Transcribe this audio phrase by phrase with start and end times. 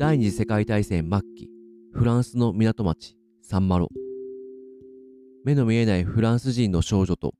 [0.00, 1.50] 第二次世界大戦末期、
[1.92, 3.90] フランスの港町、サンマロ。
[5.44, 7.34] 目の見えないフランス人の少女と、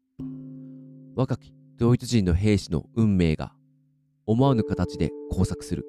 [1.16, 3.54] 若きドイツ人の兵士の運命が、
[4.26, 5.86] 思わぬ形で交錯する。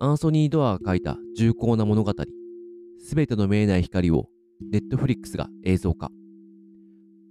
[0.00, 2.12] アンソニー・ドアが書いた重厚な物語、
[2.98, 4.30] すべての見えない光を、
[4.72, 6.08] ネットフリックスが映像化。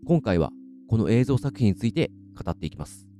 [0.05, 0.51] 今回は、
[0.87, 3.10] この映像作品について語っていきます。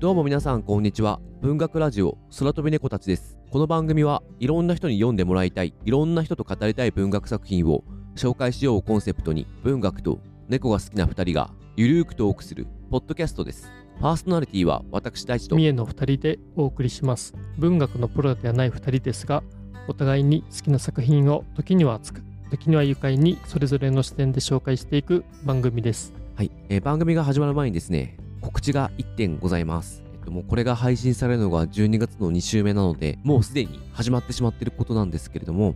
[0.00, 1.18] どうも皆さんこんにちは。
[1.42, 3.36] 文学ラジオ空飛び猫たちです。
[3.50, 7.82] この番組はいろんな人に読んでもらいたいいろんな人と語りたい文学作品を
[8.14, 13.72] 紹介しようをコンセプトに文学と猫が好きな2人がゆるーくトークするポッドキャストです。
[14.00, 17.34] パーソナリティは私大地と三重の2人でお送りします。
[17.56, 19.42] 文学のプロではない2人ですが
[19.88, 26.14] お互いに好きな作品を時には熱く時には愉快にそれぞれの視点で紹介していく番組です。
[26.36, 30.02] はい、えー番組が始まる前にですね告知が1点ございます。
[30.14, 35.74] えっともうこれが配信されるのが12月の2週目なのでもうすでに始まってしまっていることなんですけれども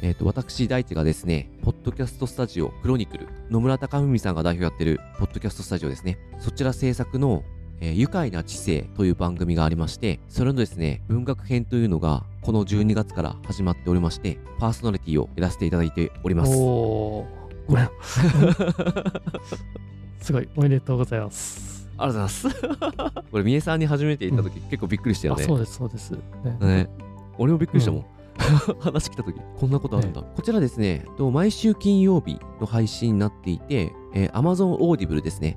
[0.00, 6.18] えっと私大地がですねポッドキャストスタジオクロニクル野村貴文さんが代表やってるポッドキャストスタジオですね。
[6.38, 7.42] そちら制作の
[7.80, 16.52] えー愉快な知性という番組がありまして、それのですね、文学編というのが、この12月から始まっておりまして、パーソナリティをやらせていただいております。
[16.54, 17.66] おー。
[17.66, 17.90] これ
[20.20, 20.48] すごい。
[20.56, 22.48] おめでとうございますありがとうございます。
[23.30, 25.44] これ、ミエさんに初めて言った時、結構びっくりしたよね。
[25.44, 26.18] あそうですそうです、ね
[26.60, 26.90] ね。
[27.38, 28.04] 俺もびっくりしたもん。
[28.80, 30.22] 話来た時、こんなことあるんだ。
[30.22, 35.56] こちらですね、と毎週金曜日の配信になっていて、えー Amazon Audible ですね。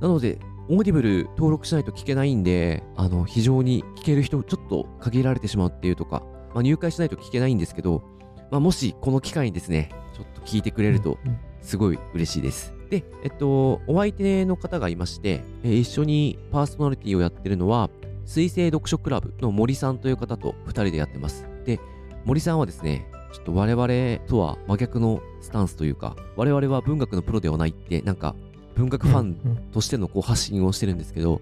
[0.00, 8.02] なので、 Audible 登録しないと聞けないんで、あの、非常に聞ける人、ちょっと限られてしまうっていうとか、まあ、入会しないと聞けないんですけど、
[8.50, 12.75] まあ、もしこの機会にですね、ちょっと聞いてくれると、うんうんすごい嬉しいです。
[12.90, 17.90] で、えっと、お相手の方がいまして、えー一緒にパーソナリティをやってるのは、
[18.24, 21.46] 水星読書クラブの森さんという方と2人でやってます。
[21.64, 21.80] で、
[22.24, 28.34] 森さんはですね、ちょっと我々とは真逆のスタンスというか、我々は文学のプロではないって、なんか
[28.76, 31.40] 文学ファンとしてのこう発信をしてるんですけど、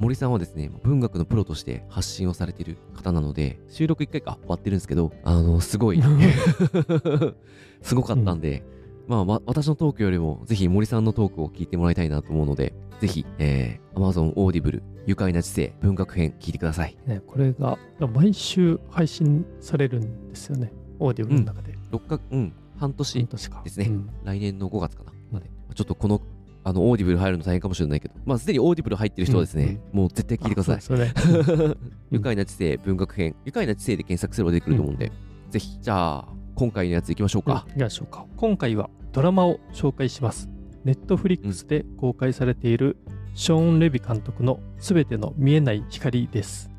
[0.00, 6.02] 森さんはですね、文学のプロとして発信をされてる方なので、収録1回か終わってるんですけど、あの、すごい、
[7.82, 8.64] すごかったんで、
[9.06, 16.96] まあ、わ私のトークよりも、ぜひ森さんのトークを聞いてもらいたいなと思うので、ぜひ、えー、Amazon Audible 愉快な知性文学編聞いてください。
[17.06, 17.78] ね、これが
[18.12, 20.72] 毎週配信されるんですよね。
[20.98, 23.38] Audible の中で、6か、うん、半年で
[23.70, 23.86] すね。
[23.88, 24.10] うん。
[24.24, 25.50] 来年の5月かな、まで。
[25.74, 26.20] ちょっとこの、
[26.62, 30.76] あの、 Audible入るの大変かもしれないけど、まあ、すでに Audible入ってる人はですね、もう絶対聞いてください。
[30.76, 30.80] あ。
[30.80, 31.12] そうね。
[32.10, 35.12] 愉快な知性文学編、愉快な知性で検索すれば出てくると思うんで、
[35.50, 37.64] ぜひ、じゃあ、今回のやつ行きましょうか。
[37.66, 38.26] うん行きましょうか。
[38.36, 40.48] 今回はドラマを紹介します。
[40.84, 42.96] Netflix で公開されている
[43.34, 46.70] ショーン・レビ監督のすべての見えない光です。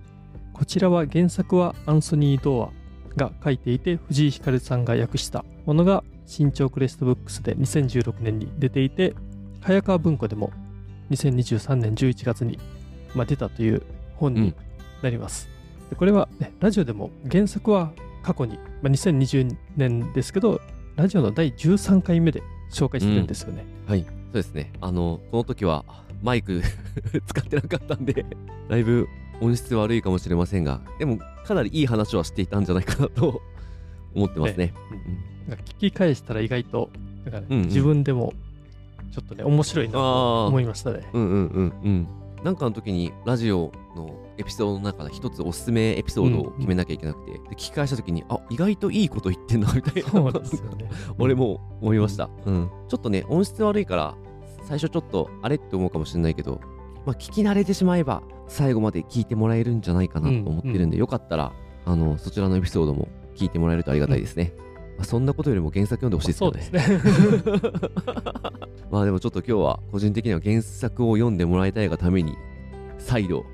[0.53, 2.69] こちらは原作はアンソニー・ドア
[3.17, 9.13] が書いていて藤井光さんが訳したものが新潮クレストブックスで2016年に出ていて
[9.61, 10.51] 早川文庫でも
[11.11, 12.59] 2023年11月に、
[13.13, 13.81] まあ、出たという
[14.15, 14.53] 本に
[15.01, 15.49] なります、
[15.89, 17.91] でこれは、ね、ラジオでも原作は
[18.23, 20.61] 過去に、まあ、2020年ですけど
[20.95, 24.71] ラジオの第13回目で紹介してるんですよね、はい、そうですね。
[24.79, 25.83] あの、この時は
[26.21, 26.61] マイク
[27.25, 28.27] 使ってなかったんで、
[28.69, 29.07] だいぶ
[29.41, 33.41] 音質悪いかもしれませんが、でもかなりいい話はしていたんじゃないかなと
[34.13, 34.71] 思ってますね。
[35.47, 36.91] なんか聞き返したら意外と
[37.23, 37.65] なんかね、うんうん。
[37.65, 38.33] 自分でも
[39.11, 41.09] ちょっとね面白いなと思いましたね。
[41.11, 42.07] うんうんうんうん。
[42.45, 50.09] なんかの時にラジオのエピソードの中で一つおすすめエピソードを決めなきゃいけなくて、で聞き返した時に、あ、意外といいこと言ってんなみたいな。
[50.11, 52.69] そうですよね 俺も思いました、うん。
[52.87, 54.15] ちょっとね、音質悪いから、
[54.61, 56.61] 最初ちょっとあれって思うかもしれないけど、
[57.07, 61.51] まあ、聞き慣れてしまえば、最後まで聞いてもらえるんじゃないかなと思ってるんで、よかったら、
[61.83, 64.53] あの、そちらのエピソードも聞いてもらえるとありがたいですね。
[64.97, 66.69] まあ、そんなことよりも原作読んでほしいですそうよね。
[66.71, 67.71] ですね
[68.91, 72.35] まあでもちょっと今日は個人的には原作を読んでもらいたいがために
[72.97, 73.45] 再度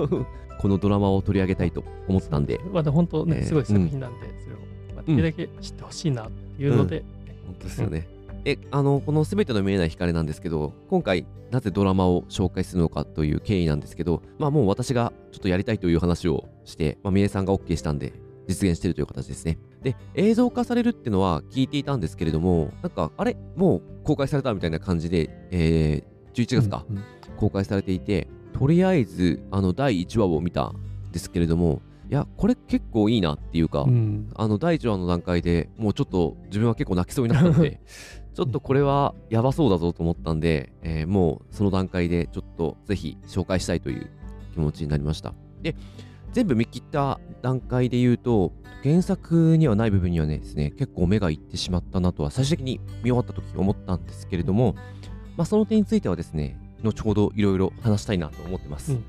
[0.60, 4.58] このドラマを取り上げたいと思ったんでまだ本当ね、えーすごい作品なんで、それを、
[4.94, 7.04] まあ、できるだけ知ってほしいなっていうので、
[7.46, 8.08] 本当ですよね。
[8.44, 18.12] え、あの、このすべての見えない光なんですけど、今回なぜドラマを紹介するのかという経緯なんですけど、まあもう私がちょっとやりたいという話をして、まあ、みえさんが OK したんで、
[18.46, 19.58] 実現しているという形ですね。
[19.86, 23.36] で、映像化されるってのは聞いていたんですけれども、なんか、あれ？
[23.54, 27.04] もう公開されたみたいな感じで、えー、11月か、うんうん。
[27.36, 30.76] 公開されていて、とりあえず、あの、第1話を見たん
[31.12, 34.28] ですけれども、いやこれ結構いいなっていうか、うん。
[34.34, 37.80] あの第1話の段階でもうちょっと自分は結構泣きそうになったので
[38.32, 44.08] ちょっとこれはやばそうだぞと思ったんで、えーもうその段階でちょっとぜひ紹介したいという
[44.54, 45.34] 気持ちになりました。
[45.62, 45.74] で
[46.36, 48.52] 全部見切った段階で言うと
[48.82, 54.74] 原作にはない部分にはねですね結構目がいってしまったなとは最終的に見終わった時思ったんですけれども
[55.38, 59.04] まあその点についてはですね後ほどいろいろ話したいなと思ってます、うん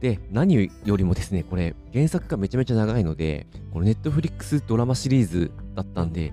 [0.00, 6.32] で何よりもですねこれ原作がめちゃめちゃ長いのでこのネットフリックスドラマシリーズだったんで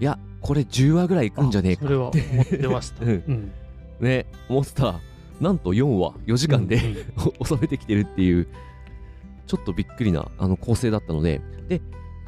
[0.00, 3.04] いやこれ10話ぐらいいくんじゃねえかあそれは思ってました。
[3.04, 3.10] うん。
[3.10, 3.52] うん
[4.00, 4.84] ね思ってた。
[4.84, 5.00] ら
[5.42, 7.44] なんと4話4時間で、うんうん。
[7.44, 8.48] 収めてきてるっていう
[9.52, 11.82] ちょっとびっくりなあの構成だったのでで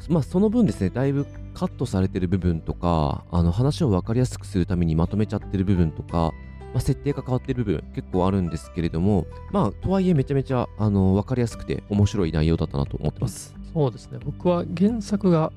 [0.09, 1.25] まあその分ですねだいぶ
[1.55, 6.33] カットされてる部分とかあの話を分かりやすくするためにまとめちゃってる部分とか、ま
[6.75, 13.55] あ、設定が変わってる部分結構あるんですけれどもまあとはいえめちゃめちゃあの分かりやすくて面白い内容だったなと思ってます。
[13.73, 14.19] そうですね。
[14.23, 15.51] 僕は原作が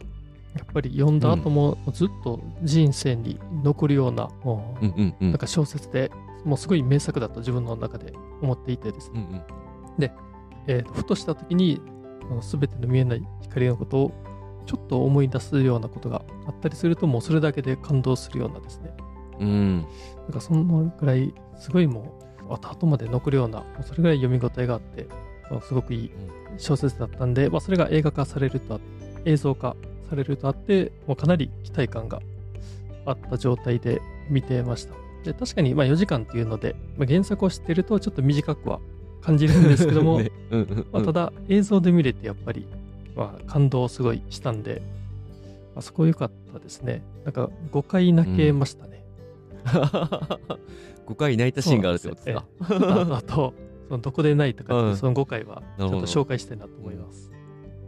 [0.57, 6.11] やっぱり読んだ後もずっと人生に残るような、もううんうんうんなんか小説で
[6.45, 9.43] もうすごい名作だと自分の中で思っていてですね、うんうん
[10.67, 11.81] えーふとした時に
[12.43, 14.13] すべての見えない光のことを
[14.67, 18.93] ちょっと思い出すようなことがあったりするともうそれだけで感動するようなですね。
[19.41, 19.81] うん。
[19.81, 22.19] なんかそのぐらいすごいも
[22.49, 25.07] う後々まで残るようなそれぐらい読み応えがあって
[25.51, 26.11] まあすごくいい
[26.59, 28.81] 小説だったんで、まあ、それが映画化されるとあ
[29.25, 29.77] 映像化
[30.09, 32.21] されるとあってもうかなり期待感が
[33.07, 34.95] あった状態で見てました。
[35.25, 38.81] で確かにまあ4時間っていうので、まあ、原作を知ってるとちょっと短くは
[39.21, 40.87] 感じるんですけども、 ねうんうんうん。
[40.93, 42.67] まあ、ただ映像で見れてやっぱり、
[43.17, 44.83] まあ、感動すごいしたんで、
[45.75, 47.03] まあ、そこ良かったですね。
[47.25, 49.05] なんか5回泣けましたね、
[49.65, 52.45] 5回泣いたシーンがあるってことですか？
[53.13, 53.55] あ あと
[53.89, 54.97] そのどこで泣いたかっていううん。
[54.97, 57.31] その5回はちょっと紹介したいなと思います、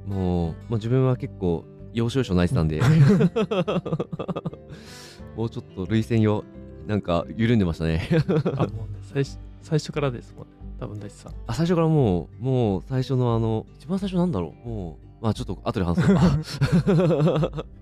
[0.07, 2.81] もう、まあ、自分は結構、要所要所泣いてたんで、
[5.37, 6.45] もうちょっと涙腺よ、
[6.87, 8.09] なんか緩んでましたね。
[8.57, 17.65] あもうね最初最初からですもんね多分大地さんあ最初からもう、もう最初のあの、一番最初なんだろう、もう、まあちょっと後で話そうか。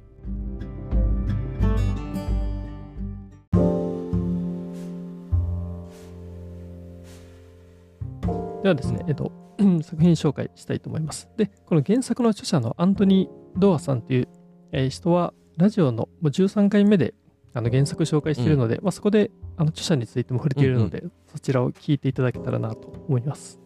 [8.63, 9.31] ではですね、えっと、
[9.83, 11.29] 作品紹介したいと思います。
[11.37, 14.29] で、この原作の著者のアントニー・ドアさんという、
[14.73, 17.15] えー人は、ラジオのもう13回目で
[17.55, 23.59] あの原作紹介しているので、まあ、そこであの著者についても触れているので、そちらを聞いていただけたらなと思います。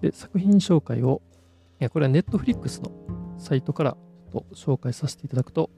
[0.00, 1.22] で、作品紹介を、
[1.80, 2.90] いやこれはネットフリックスの
[3.38, 3.96] サイトから
[4.32, 5.70] ちょっと紹介させていただくと、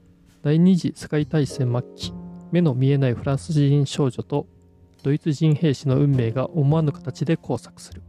[0.43, 2.13] 第二次世界大戦末期、
[2.51, 4.47] 目の見えないフランス人少女と
[5.03, 8.01] ドイツ人兵士の運命が思わぬ形で交錯する。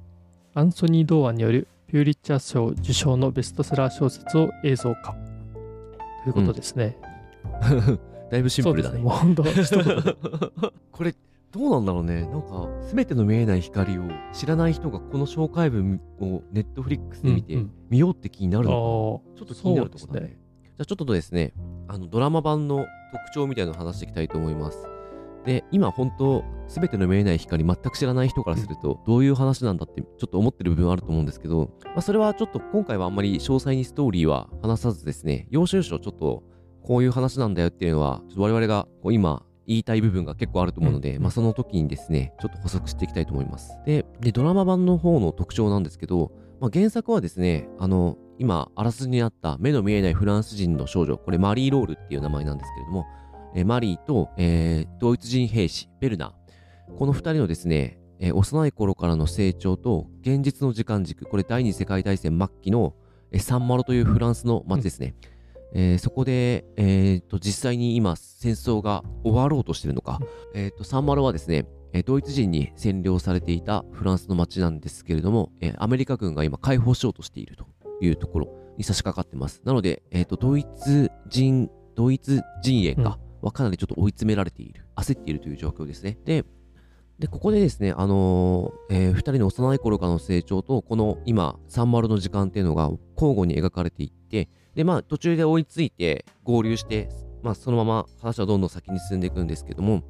[0.54, 5.14] アンソニー・ドーアンによるピューリッチャー賞受賞のベストセラー小説を映像化。
[6.24, 6.96] ということですね。
[8.30, 9.02] だいぶシンプルだね。
[9.64, 10.16] そう。
[10.92, 11.14] これ、
[11.52, 12.22] どうなんだろうね。
[12.26, 14.02] なんか、すべての見えない光を
[14.32, 20.26] 知らない人がこの紹介文をネットフリックスで見て、うんうん見ようって気になるあのかーちょっと気になるところだね。
[20.26, 20.46] そうです
[20.76, 21.54] じゃあちょっとですね、
[21.88, 24.86] あのドラマ版の特徴みたいなのを話していきたいと思います。
[25.46, 36.42] で、今本当、すべての見えない光全く知らない人からすると、どういう話なんだってちょっと思ってる部分あると思うんですけど、まあ、それはちょっと今回はあんまり詳細にストーリーは話さずですね、要所要所ちょっと
[36.86, 43.76] こういう話なんだよっていうのは、ちょっと我々がこう今言いたい部分が結構あると思うので、うんまあその時にですね、ちょっと補足していきたいと思います。
[43.84, 53.06] で、でドラマ版の方の特徴なんですけど、まあ、原作はですね、あの、今、あらすじにあった目の見えないフランス人の少女、これマリー・ロールっていう名前なんですけれども、
[53.54, 62.94] えーマリーと、えードイツ人兵士、ベルナー、この二人のですね、えー幼い頃からの成長と現実の時間軸、これ第二次世界大戦末期の、
[63.32, 65.14] えーサンマロというフランスの町ですね。
[65.72, 70.20] えーそこで、えーと実際に今戦争が終わろうとしているのか、
[70.54, 77.66] えーとサンマロはですね、えードイツ人に占領されていたフランスの町なんですけれども、えーアメリカ軍が今解放しようとしていると
[78.00, 79.62] いうところに差し掛かってます。
[79.64, 86.18] なので、えーとドイツ人、ドイツ陣営か、はかなりちょっと追い詰められている、焦っているという状況ですね。
[86.24, 86.44] で、
[87.18, 97.08] で、ここでですね、あのーえー二人の幼い頃からの成長と、この今、サンマルの時間っていうのが交互に描かれていって、で、まあ、途中で追いついて合流して、
[97.42, 100.02] まあ、そのまま話はどんどん先に進んでいくんですけども、うん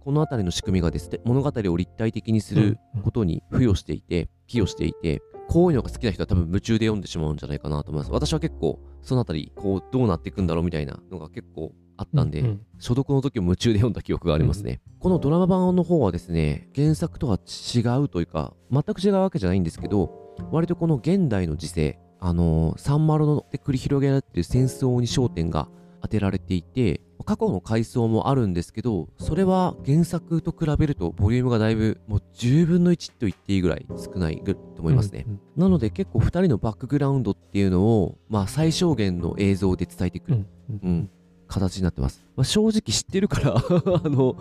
[0.00, 8.12] このあたりの仕組みがですね、物語を立体的にすることに付与していて、寄与していて、こういうのが好きな人は多分夢中で読んでしまうんじゃないかなと思います。
[8.12, 14.80] 私は結構、そのあたり、こう、どうなっていくんだろうみたいなのが結構あったんで、うんうん所読の時も夢中で読んだ記憶がありますね。
[14.98, 25.68] このドラマ版の方はですね、原作とは違うというか、全く違うわけじゃないんですけど、割とこの現代の時勢、あのサンマロで繰り広げられている戦争に焦点が
[26.00, 35.40] 当てられていて過去の回想もあるんですけどそれは原作と比べるとボリュームがだいぶもう10分の1と言っていいぐらい少ないと思いますね、うんうん。
[35.54, 40.88] なので結構2人のバックグラウンドっていうのをまあ最小限の映像で伝えてくるうんうん。
[40.88, 41.10] うん
[41.46, 44.34] 形になってます、まあ、正直知ってるから あの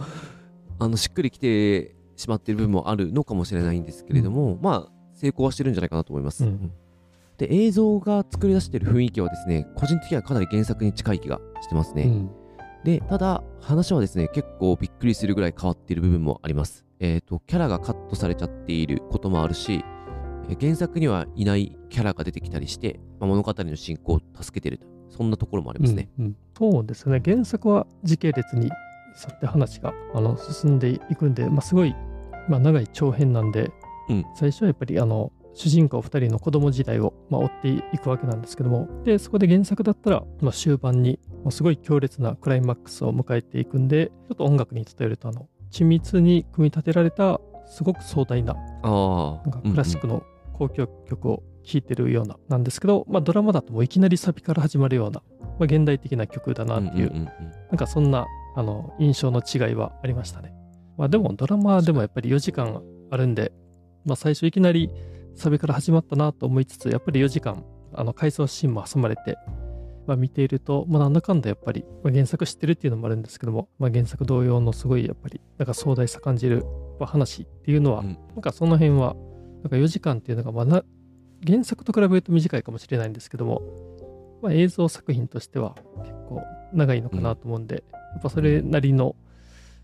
[0.80, 6.72] あのしっくりきてしまっている部分もあるのかもしれないんですけれども、まあ成功はしてるんじゃないかなと思います、うん
[7.48, 12.32] で映像が作り出している雰囲気はですね個人的にはかなり原作に近い気がしてますね、うん。
[12.84, 16.86] でただ話はですね結構びっくりするぐらい変わっている部分もあります。
[17.00, 19.84] えっ、とキャラがカットされちゃっていることもあるし
[20.50, 24.88] えー原作にはいないキャラが出てきたりして、まあ物語の進行を助けていると。
[25.10, 26.36] そんなところもありますね、うんうん。
[26.58, 27.22] そうですね。
[27.24, 28.72] 原作は時系列に沿
[29.32, 31.96] って話があの進んでいくんで、まあ、すごい、
[32.50, 33.70] まあ、長い長編なんで、
[34.10, 34.26] うん。
[34.36, 38.88] 最初はやっぱりあの主人公2人の子供時代を、まあ、追っていくわけなんですけども。
[39.04, 48.64] でそこで原作だったら、まあ、終盤に、まあ、すごい強烈なクライマックスを迎えていくんでちょっと音楽に例えるとあの緻密に組み立てられたすごく壮大ななん
[49.52, 50.24] かクラシックの
[50.60, 57.26] 交響曲を聴いてるようななんですけど、まあ、ドラマだともういきなりサビから始まるような、まあ、現代的な曲だなっていう,、んんんん。
[57.26, 57.32] な
[57.76, 60.54] んかそんなあの印象の違いはありましたね。
[60.98, 63.52] まあ、でもドラマでもやっぱり4時間あるんで、
[64.06, 64.92] まあ、最初いきなり
[65.36, 69.38] サビから始まったなと思いつつやっぱり4時間あの回想シーンも挟まれて、
[70.08, 76.66] まあ、見ていると、まあ、なんだかんだやっぱり、まあ、原作知ってるっていうのもあるんですけども、まあ、原作同様のすごいやっぱりなんか壮大さ感じる
[77.00, 78.18] まあ話っていうのは、うん。
[78.30, 79.16] なんかその辺は
[79.64, 80.84] なんか4時間っていうのがまあな
[81.46, 83.62] 原作と比べると短いかもしれないんですけども、
[84.42, 89.16] まあ、映像作品としては結構長いのかなと思うんで、やっぱそれなりの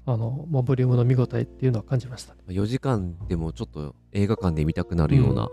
[0.06, 2.42] あの、まあ、ボリュームの見応えっていうのは感じましたね。
[2.48, 5.50] 4時間でもちょっと映画館で見たくなるような、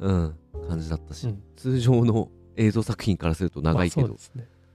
[0.00, 0.36] うん。
[0.68, 1.42] 感じだったし、うん。
[1.56, 4.08] 通常の映像作品からすると長いけど。
[4.08, 4.30] まあそ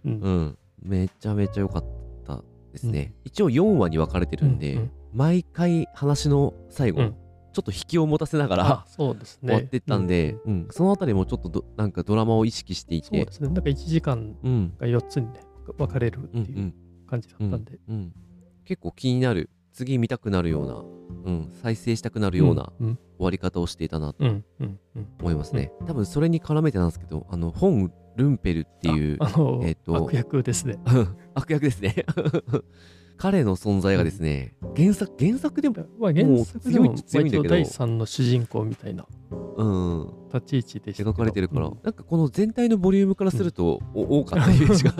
[0.05, 0.19] う、ん。
[0.21, 1.85] うん、めちゃめちゃ良かっ
[2.25, 4.91] たですね、一応4話に分かれてるんで、うんうん。
[5.13, 7.15] 毎回話の最後、うん。
[7.53, 9.53] ちょっと引きを持たせながあらそうですね。
[9.53, 13.07] 終わってったんで、うんそのあたりもちょっとどなんかドラマを意識していて。
[13.07, 13.47] そうですね。
[13.47, 14.73] なんか1時間うん。
[14.77, 15.39] が4つにね、
[15.77, 16.73] 分かれるってうんういうん。
[17.07, 17.79] 感じだったんで。
[17.89, 18.13] うん、
[18.67, 20.83] 結構気になる次見たくなるような、
[21.31, 22.99] うん、再生したくなるようなうん。
[23.17, 24.45] 終わり方をしていたなとうん。
[24.59, 24.79] うん。
[24.95, 25.07] うん。
[25.21, 30.79] 思いますね、多分それに絡めてなんですけどあの本ルンペルっていうあの、えっと悪役ですね。
[31.33, 31.95] 悪役ですね。
[33.17, 39.07] 彼の存在がですね原作原作でもまあ原作でも強いんだけど第三の主人公みたいな
[39.57, 40.13] うん。
[40.33, 41.79] 立ち位置で描かれてるから、うん。
[41.83, 44.93] なんかこの全体のボリュームからすると、お多かったイメージが。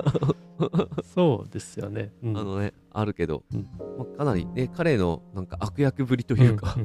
[1.13, 2.11] そうですよね。
[2.23, 2.37] うん。
[2.37, 3.67] あのねあるけど、うん。
[3.97, 6.75] まあ、かなりね彼のなんか悪役ぶりというか、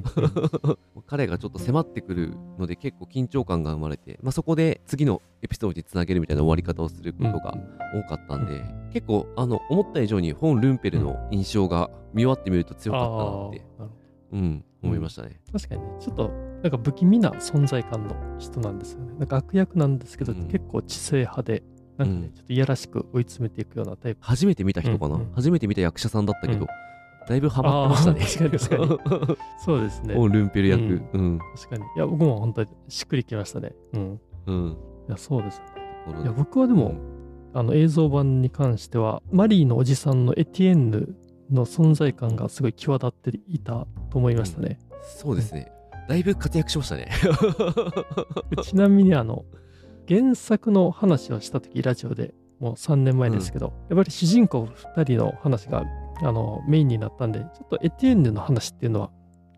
[1.06, 7.56] 彼がちょっと迫ってくるので結構緊張感が生まれて、まあ、そこで次のエピソードにつなげるみたいな終わり方をすることが
[7.94, 13.62] 多かったんで、結構あの思った以上に本ルンペルの印象が見終わってみると強かったなって、
[14.32, 15.40] うん、思いましたね。
[15.52, 16.30] 確かにね、ちょっと
[16.62, 19.14] なんか不気味な存在感の人なんですよね。
[19.18, 20.48] なんか悪役なんですけど、うん。
[20.48, 21.62] 結構知性派で、
[22.04, 24.18] なんかね、うんちょっといやらしく追い詰めていくようなタイプ。
[24.22, 26.66] 初めて見た人かな、うんうん初めて見た役者さんだったけど、うん
[27.28, 28.50] だいぶハマってましたね。
[28.50, 30.14] 確かに確そうですね。
[30.14, 30.82] 本ルンペル役。
[30.82, 31.38] ううん。
[31.54, 31.84] 確かに。
[31.84, 33.72] いや、僕も本当にしっくりきましたね。
[33.92, 34.20] うん。
[34.46, 34.76] うん。
[35.08, 35.62] いや、そうです
[36.20, 36.94] いや、僕はでも、
[37.54, 41.14] あの映像版に関しては、マリーのおじさんのエティエンヌ
[41.50, 44.78] の存在感がすごい際立っていたと思いましたね。
[45.02, 45.70] そうですね。
[46.08, 47.08] だいぶ活躍しましたね。
[48.50, 49.44] でちなみにあの
[50.12, 55.84] 原作の話をした時ラジオでもう3年前ですけど、やっぱり主人公2人の話が
[56.22, 59.10] あのメインになったんでちょっとエティエンヌの話っていうのは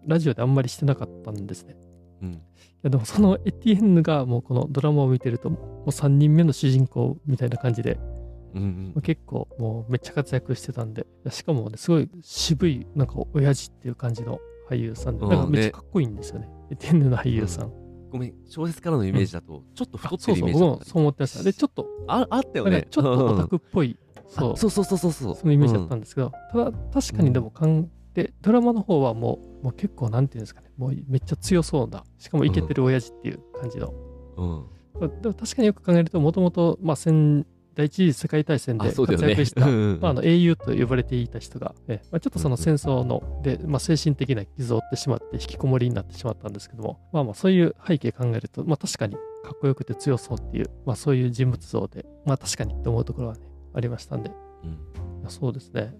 [0.07, 1.77] ラジオであんまりしてなかったんですね。
[2.23, 2.33] うん。
[2.33, 2.39] い
[2.83, 7.99] やでもそのエティエンヌがもうこのドラマを見てるともう3人目の主人公みたいな感じで
[8.55, 14.39] うんうんまあ結構もうめっちゃ活躍してたんでしかもねすごい渋いなんか親父っていう感じの
[14.71, 17.84] 俳優さんでうんなんかめっちねゃかっこいいんですよねエティエンヌの俳優さん。
[18.15, 21.43] ごめん、小説からのイメージだと、ちょっと太ってそうそうるイメージだった僕もそう思ってました。
[21.43, 22.87] でちょっとああったよね。
[22.89, 25.35] ちょっとオタうんクっぽい、そうあそうそうそうそうそう。
[25.35, 33.93] そのイメージだったんですけど、ただ確かにでもかんでドラマの方はもうもう結構なんていうんですかねもうめっちゃ強そうなしかもイケてる親父っていう感じの、
[34.37, 34.65] うん。
[35.01, 35.21] うん。
[35.21, 37.45] でも確かによく考えるともともとまあ戦
[37.75, 38.93] 第一次世界大戦で。
[38.93, 54.31] 活躍した、うんうんまあ、あの英雄と呼ばれていた人が、えまあ、ちょっとその戦争ので、まあ、精神的な傷を負ってしまって引きこもりになってしまったんですけども、まあ、まあそういう背景考えると、まあ、確かにかっこよくて強そうっていう、まあ、そういう人物像で、まあ、確かにって思うところはねありましたんで。
[54.31, 54.33] い
[54.65, 54.67] う
[55.21, 55.23] ん。
[55.23, 55.95] やそうですね。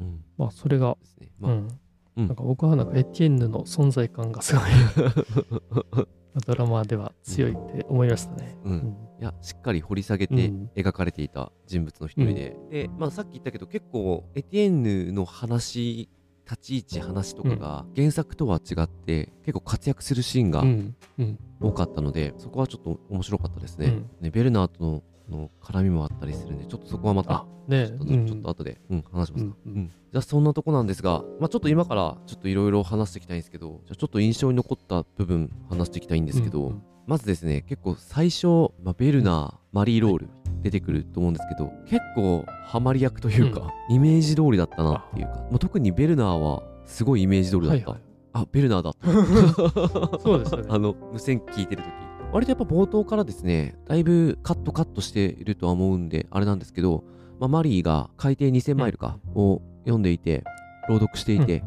[0.00, 0.24] うん。
[0.36, 1.28] まあそれが、ね。
[1.38, 1.68] まあ、うん。
[2.16, 2.26] うん。
[2.26, 4.64] なんか僕はなんかエティエンヌの存在感がすごい
[6.46, 8.56] ドラマでは強いって思いましたね。
[8.64, 8.72] うん。
[8.72, 10.70] うんいやしっかり掘り下げてうん。
[10.76, 16.08] 描かれていた人物の一人で、で、まあ、さっき言ったけど結構エティエンヌの話
[16.48, 20.96] 立ち位置話とかが原作とは違って結構活躍するシーンがうん。
[21.18, 21.38] うん。
[21.60, 24.10] 多かったので、そこはちょっと面白かったですね,、うん。
[24.20, 28.26] ねベルナーとのの絡みもあったりするんでちょっとそこはまたちょっと,、うん。
[28.26, 29.72] ちょっと後で、うん、話しますか、うん。
[29.74, 29.88] うん。
[29.88, 38.46] じゃあそんなとこなんですが、まあ、ちょっと今からちょっといろいろ話していきたいんですけどじゃあちょっと印象に残った部分話していきたいんですけど、うんうんまずですね結構最初、
[38.84, 40.28] まあ、ベルナー、マリーロール
[40.62, 48.00] 出てくると思うんですけど結構ハマり役というか、イメージ通りだったなっていうか、まあ、特にベルナーはすごいイメージ通りだった、はいはい。
[48.34, 48.90] あベルナーだ。
[48.90, 48.94] っ
[50.12, 50.66] たそうですよね。
[50.70, 51.90] あの無線聞いてる時。
[52.30, 57.02] 割とやっぱ冒頭からですねだいぶカットカットしているとは思うんであれなんですけど、
[57.40, 60.44] まあ、マリーが海底2000マイルかを読んでいて
[60.88, 61.62] 朗読していて、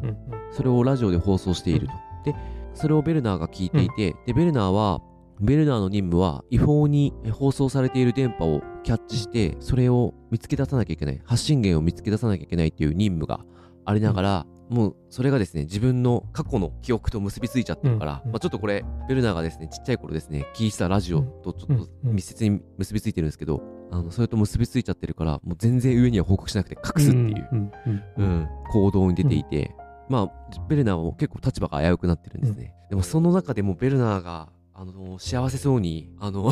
[0.50, 1.92] それをラジオで放送していると。
[2.24, 2.34] で、
[2.74, 5.00] それをベルナーが聞いていて、で、ベルナーは、
[5.42, 13.44] ベルナーの任務は違法にえ放送されている電波をキャッチして、それを見つけ出さなきゃいけない、発信源を見つけ出さなきゃいけないっていう任務が
[13.84, 18.28] ありながら、もうそれがですね、自分の過去の記憶と結びついちゃってるから、うん。
[18.28, 18.32] うん。
[18.32, 22.10] まあ、ちょっとこれ、ベルナーがですね、ちっちゃい頃ですね、聞いてたラジオとちょっとうん。
[22.10, 22.14] うん。
[22.14, 27.48] 密接に結びついてるんですけど、あのそれと結びついちゃってるから、もう全然上には報告しなくて隠すっていう。
[27.50, 27.58] うん。
[27.86, 27.92] うん。
[27.94, 29.74] ううんん、行動に出ていて、
[30.08, 36.50] まあベルナーも結構立場が危うくなってるんですね、でもその中でもベルナーがあの幸せそうにあの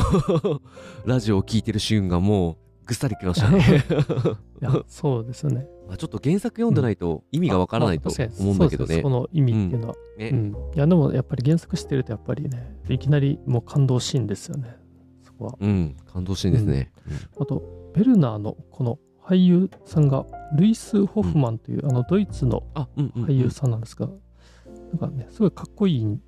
[1.05, 3.83] ラジオを聞いてるシーンがもうぐっさりきましたね。
[4.87, 5.67] そうですよね。
[5.87, 8.09] まあちょっと原作読んでないと意味がわからないと
[8.39, 8.87] 思うんだけどね。
[8.87, 9.95] そうですその意味っていうのは。
[10.17, 10.55] ね、うん。
[10.75, 14.75] いやでもやっぱり原作知ってるとやっぱりねいきなりもう感動シーンですよね。
[15.23, 15.57] そこは。
[15.59, 16.91] うん、感動シーンですね、
[17.39, 17.63] あと
[17.95, 20.25] ベルナーのこの俳優さんが
[20.57, 22.63] ルイス・ホフマンという、あのドイツの
[22.95, 24.09] 俳優さんなんですが、
[24.89, 26.19] なんかねすごいかっこいいん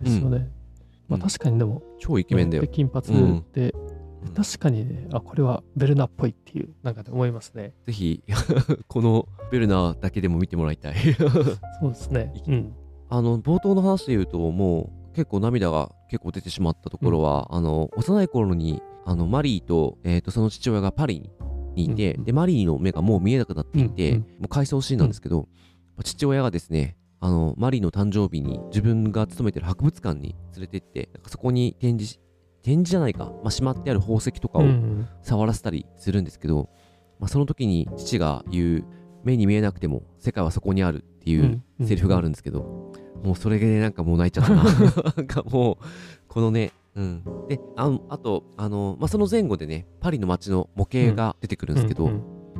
[0.00, 0.50] ですよね。
[1.08, 2.62] まあ確かにでも、超イケメンだよ。
[2.62, 3.44] で、金髪うん。
[3.52, 3.74] で、
[4.26, 4.34] うん。
[4.34, 7.74] 確かにねあこれはベルナーっぽいっていうなんかで思いますね。
[7.84, 8.22] ぜひ
[8.88, 10.94] このベルナーだけでも見てもらいたい。
[11.80, 12.32] そうですね。
[12.46, 12.72] うん。
[13.10, 21.30] あの冒頭の話で言うともう結構涙が結構出てしまったところは、あの幼い頃にあのマリーと,、えー、とその父親がパリ
[21.74, 22.20] にいて、うん。
[22.20, 24.20] うんでマリーの目がもう見えなくなっていて、うんうん。
[24.22, 25.48] もう回想シーンなんですけど、
[26.02, 32.20] 父親がですねあのマリーの誕生日に自分が勤めてる博物館に連れてってなんかそこに展示し
[32.62, 36.68] 展示じゃないか、まあ、しまってある宝石とかをうん触らせたりするんですけど、
[37.18, 38.84] まあ、その時に父が言う
[39.24, 44.54] 目に見えなくても世界はそこにあるっていううんセリフがあるんですけど、もうそれでなんかもう泣いちゃった。
[44.54, 44.62] な
[45.16, 45.84] なんかもう
[46.28, 47.24] このねうん。
[47.48, 52.10] であのあとあの、まあ、その前後でねパリの街の模型が出てくるんですけど、うん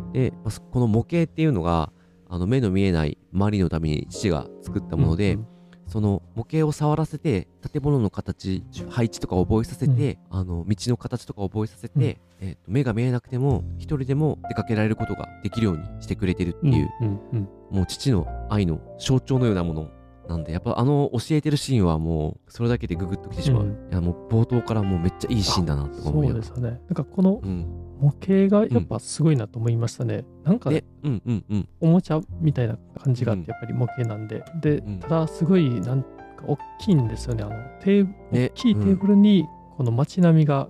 [0.07, 0.13] うん。
[0.13, 1.93] で、まあそこの模型っていうのが
[2.35, 5.47] あの目の見えないマリーのために父が作ったもので、うん
[5.87, 19.91] その模型を触らせて建物の形配置とかを覚えさせて、あの道の形とかを覚えさせて、えーと目が見えなくても一人でも出かけられることができるようにしてくれてるっていう、うんうんもう父の愛の象徴のようなもの
[20.27, 23.91] なんでやっぱあの教えてるシーンはもうそれだけでググッときてしまう、うん。
[23.91, 26.81] いやもう冒頭からもうめっちゃいいシーンだなとか思いながらそうですよね。
[26.89, 30.25] なんかこのうん模型がやっぱすごいなと思いましたね。
[30.45, 31.69] なんかねでうんうんうん。
[31.81, 33.45] おもちゃみたいな感じがあっうん。
[33.45, 35.01] てやっぱり模型なんで、でうん。
[35.01, 36.09] ただすごいなんか
[36.47, 37.45] 大きいんですよね。
[37.45, 40.69] あのテーね大きいテーブルにこの街並みが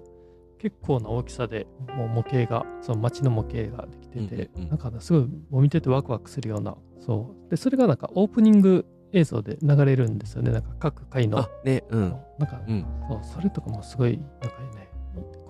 [0.58, 1.66] 結構な大きさで
[1.96, 4.68] もう模型がその街の模型ができてて、うんうんうん。
[4.68, 7.50] なんかねすごいもう見ててワクワクするようなそう。
[7.50, 10.52] でそれがなんかオープニング映像で流れるんですよね。
[10.52, 11.38] なんか各回の。
[11.38, 12.16] あねうん。
[12.38, 12.86] なんかうん。
[13.08, 14.88] そうそれとかもすごいなんかね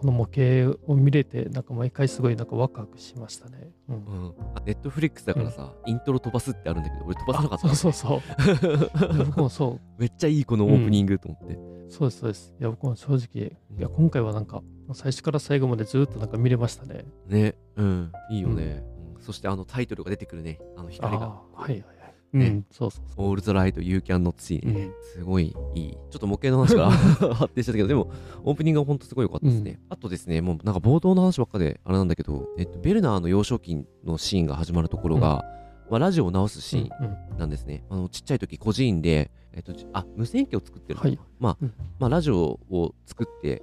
[0.01, 3.71] この模型を見れてなんか毎回すごいなんかワクワクしましたね。
[3.89, 3.97] うん。
[3.97, 4.35] うん。
[4.65, 7.69] ネットフリックスだからさ、イントロ飛ばすってあるんだけど俺飛ばさなかった。
[7.69, 9.25] あそうそうそう。
[9.27, 10.01] 僕もそう。
[10.01, 12.55] めっちゃいいこのオープニングと思って、そうですそうです。
[12.61, 17.05] いや僕も正直いや今回はなんか最初から最後までずっとなんか見れましたね。
[17.29, 18.13] ねうん。
[18.31, 18.85] いいよね、
[19.17, 19.23] うん。
[19.23, 20.61] そしてあのタイトルが出てくるね。
[20.77, 21.29] あの光が。
[21.55, 21.94] はいはい
[22.39, 22.67] ねん。
[22.71, 24.69] そうそうそオールズライト You Can Not See う。
[24.69, 24.93] うね、ん。
[25.15, 25.93] すごいいい。
[25.93, 26.91] ちょっと模型の話が
[27.35, 28.11] 発展したけどでも
[28.45, 35.45] オープニングは本当すごい良かったですね、あとですねもうなんか冒頭の話ばっかであれなんだけど、えっと、ベルナーの幼少期のシーンが始まるところが、
[35.91, 36.89] まあ、ラジオを直すシーン
[37.33, 37.39] うん。
[37.39, 37.85] なんですね。
[37.91, 41.19] あのちっちゃい時孤児院で、えっと、じあ無線機を作ってるはい。
[41.39, 41.73] まあ、うん。
[41.99, 43.63] まあラジオを作って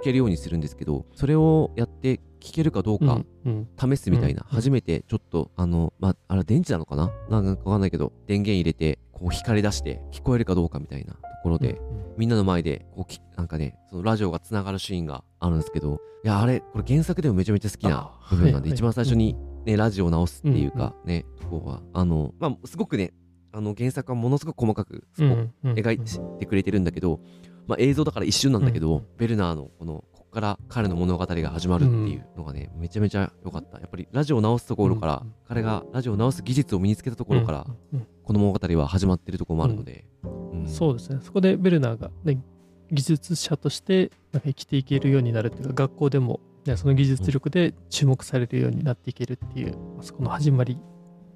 [0.00, 3.68] 聞けるようにするんですけどそれをやって聞けるかどううんかうん。
[3.78, 7.10] 試すみたいな、うん初めてちょっとあのまああれ電池なのかな？
[7.30, 11.80] なんかわかんないけど電源入れてこう光り出して聞こえるかどうかみたいなところで、
[12.16, 23.12] みんなの前でこうきなんかねそのラジオがつながるシーンがあるんですけどいやあれこれ原作でもめちゃめちゃ好きなあ部分なんで、一番最初にね、ラジオを直すっていうかね、とこはあのまあすごくね
[23.52, 27.20] あの原作はものすごく細かくそ描いてくれてるんだけど、
[27.66, 29.06] まあ、映像だから一瞬なんだけど、うん。
[29.18, 33.78] ベルナーのこのから彼の物語が始まるっていうのがね、めちゃめちゃ良かった。
[33.78, 40.66] やっぱりラジオを直すところから、うん彼がラジオを直す技術を身につけたところから、うんうんこの物語は始まってるところもあるので、うん。
[40.66, 41.18] そうですね。
[41.22, 42.38] そこでベルナーが、ね、
[42.90, 50.78] 技術者としてなんか生きていけるようになるっていうか学校でも、ね、その技術力で注目されるようになっていけるっていう、あそこの始まり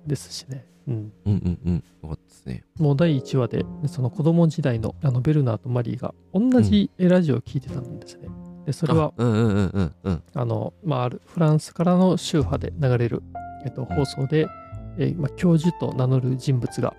[0.07, 1.13] ですしね、うん、うん。
[1.25, 1.59] うん。
[1.67, 1.75] うん。
[2.03, 7.99] よかったですねもう第1話で、ねその子供時代のあのベルナーとマリーが同じラジオを聞いてたん。
[7.99, 8.29] ですね。
[8.67, 9.13] でそれは
[11.25, 13.23] フランスからの宗派で流れる、
[13.65, 14.49] えっと、放送で、
[14.99, 16.95] えーまあ、教授と名乗る人物が、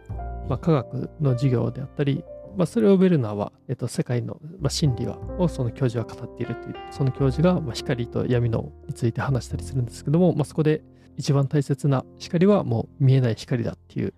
[0.48, 2.24] まあ、科学の授業であったり、
[2.56, 10.82] まあ、それをベルナーは、えっと、世界の、まあ、真理はをその教授は語っているというその教授が、まあ、光と闇のについて話したりするんですけども、まあ、そこで
[11.18, 14.14] 一番大切な光はもう見えない光だっていう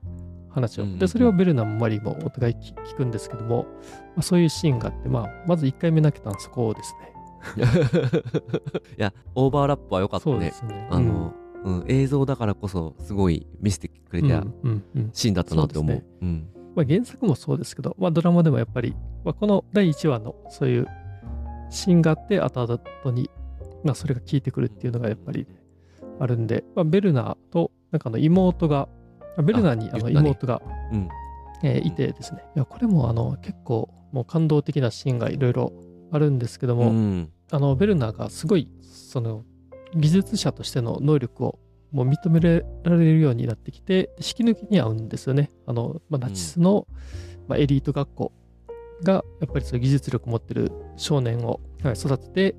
[0.52, 1.00] 話を、うんうんうん。
[1.00, 3.66] でそれをベルナーもマリーもお互い聞聞くんですけども、
[4.16, 7.19] まあ、そういうシーンがあって、まあ、まず1回目泣けたのはそこですね。
[8.98, 10.40] いやオーバーラップは良かったね。
[10.40, 10.54] ね。
[10.90, 11.86] あの、うん。
[11.88, 15.10] 映像だからこそすごい見せてくれたうんうんうん。
[15.14, 16.50] シーンだったなって思う,、そうですうん。
[16.76, 20.88] まあ、原作もそうですけど、まあ、ドラマでもやっぱり、まあ、この第1話のそういう
[21.70, 23.30] シーンがあって後々に、
[23.84, 25.48] まあ、それが効いてくるっていうのがやっぱり
[26.20, 28.88] あるんで、まあ、ベルナーとなんかあの妹が
[29.38, 31.10] あベルナーにあの妹が、うん。
[31.64, 32.42] えーいてですね。
[32.56, 35.74] いやこれもあの結構もう感動的なシーンがいろいろ
[36.12, 37.32] あるんですけども、うん。
[37.52, 39.44] あのベルナーがすごいその
[39.96, 41.60] 技術者としての能力を
[41.92, 42.62] もう認めら
[42.96, 45.52] れるようになってきて引き抜きに合うんですよね。
[45.66, 46.88] あのまあ、ナチスの、
[47.48, 48.32] まあ、エリート学校
[49.04, 52.56] がやっぱりそういう技術力を持ってる少年をはい育てて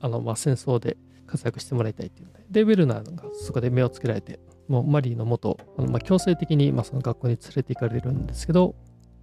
[0.00, 2.40] あの、まあ、戦争で活躍してもらいたいっていうので。
[2.50, 8.74] でベルナーがそこで目をつけられてもうマリーの元あの、まあ、強制的に、まあ、その学校に連れて行かれるんですけど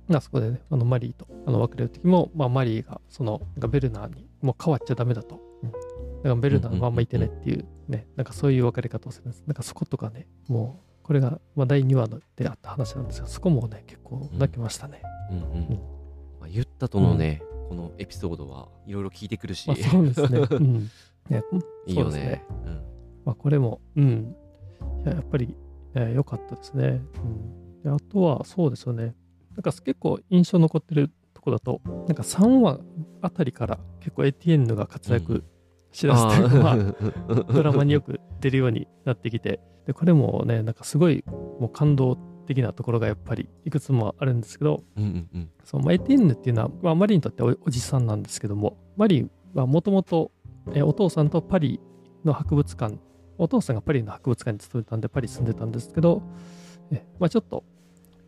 [0.07, 5.39] まあそこでね、あのマリーとあの別れる時も、まあ、マリーがそのなんかベルナーにもう変わっちゃダメだと。
[5.63, 5.71] うん
[6.17, 9.43] だからベルナーのまんまいてねっていうね、なんかそういう別れ方をするんです。
[9.45, 15.01] なんかそことかね、もうこれがまあ第2話であった話なんですが、そこもね、結構泣きましたね。
[15.31, 15.79] うんうんうん
[16.39, 20.39] まあ、ユッタとのね、このエピソードはいろいろ聞いてくるし、まあそうですね。
[20.51, 20.89] うん。
[21.29, 21.43] ね
[21.85, 22.45] いいよそうですね。
[22.65, 22.81] うん
[23.25, 24.35] まあこれも、うん。
[25.03, 25.55] いややっぱり
[25.93, 27.01] 良、えー良かったですね。
[27.23, 27.83] うん。
[27.83, 29.15] であとはそうですよね。
[29.57, 32.79] なんか結構印象残ってるとこだと、なんか3話
[33.21, 35.43] あたりから結構 ATN が活躍
[35.91, 37.43] しだすというか、まあー。
[37.51, 41.23] ドラマによく出るようになってきて、でこれもね、なんかすごい
[41.59, 45.49] もう感動的なところがやっぱりいくつもあるんですけど、うんうんうん。
[45.63, 50.31] そうまあ、エティンヌっていうのは、まあ、マリーにとっておおじさんなんですけども、マリーはもともと
[50.83, 51.79] お父さんとパリ
[52.23, 52.99] の博物館、
[53.39, 56.21] お父さんがパリの博物館に勤めたんで、パリ住んでたんですけど、
[56.91, 57.63] えまあ、ちょっと、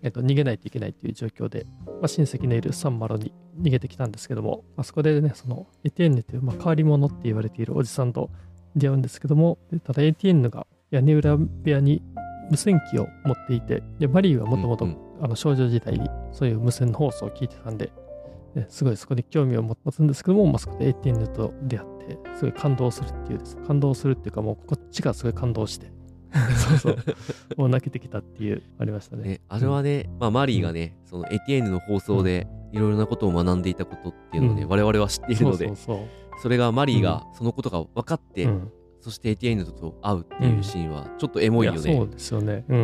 [0.01, 8.29] えっと、逃げないといけないという状況で、まあ、親戚のいるサンマロに逃げてきたんですけども、まあ、そこでね、そのエティエンヌという、まあ、変わり者って言われているおじさんと
[8.75, 12.01] 出会うんですけども、でただエティエンヌが屋根裏部屋に
[12.49, 14.87] 無線機を持っていて、でマリーはもともと
[15.21, 17.91] あの少女時代にそういう無線放送を聞いてたんで、
[18.55, 25.91] ねすごいそこに興味を持つんですけども、まあ、そこで ATN と出会って、すごい感動するっていうです、感動するっていうか、もうこっちがすごい感動して、
[26.55, 26.97] そうそう、
[27.57, 29.23] もう泣けてきたっていう、ありましたね。
[29.23, 41.77] ね、あれはね、まあ、マリーがね、その ATN の放送でいろいろなことを学んでいたことっていうのをね、うん我々は知っているので、それがマリーがそのことが分かって、うんそして ATN と会うっていうシーンはちょっとエモいよね。
[41.77, 42.65] やそうですよね。
[42.67, 42.77] うん。
[42.77, 42.81] う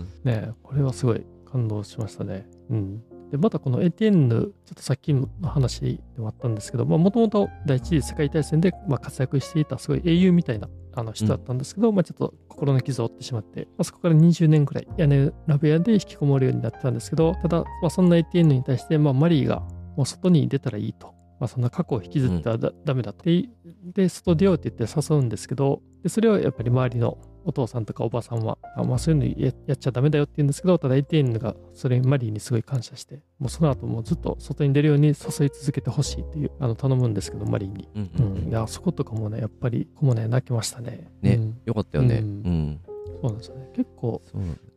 [0.00, 0.08] ん。
[0.22, 2.46] ねこれはすごい感動しましたね。
[2.68, 3.02] うん。
[3.30, 19.60] で、またこの ATN、ちょっとさっきの話でもあったんですけど、もともと第一次世界大戦でまあ活躍していたすごい英雄みたいなあの人だったんですけど、まあちょっと心の傷を負ってしまって、まあ、そこから20年くらい屋根裏部屋で引きこもるようになったんですけど、ただ、まあ、そんな ATN に対して、まあ、マリーが
[19.96, 21.15] もう外に出たらいいと。
[21.38, 23.24] まあ、そんな過去を引きずってはだ、ダメだと。
[23.24, 23.48] で、
[23.84, 35.16] で外出ようって言って誘うんですけど、でそれをやっぱり周りのお父さんとかおばさんは、あまあ、そういうのややっちゃダメだよって言うんですけど、ただ ATN がそれにマリーにすごい感謝して、もうその後もずっと外に出るように誘い
[35.52, 37.88] 続けてほしいっていう、あの頼むんですけど、マリーに。
[37.94, 41.10] うんううんうんん、いや、そことかもね、やっぱり、ここもね、泣きましたね。
[41.22, 42.16] ねうんよかったよね。
[42.16, 42.80] ううんん。
[43.06, 43.70] そうなんですよね。
[43.74, 44.22] 結構、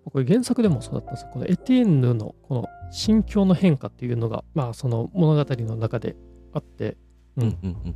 [0.06, 1.30] これ原作でもそうだったんですよ。
[1.34, 6.16] このエティエンヌのこの心境の変化っていうのが、まあその物語の中で
[6.54, 6.98] あって、
[7.38, 7.96] うんうんうん。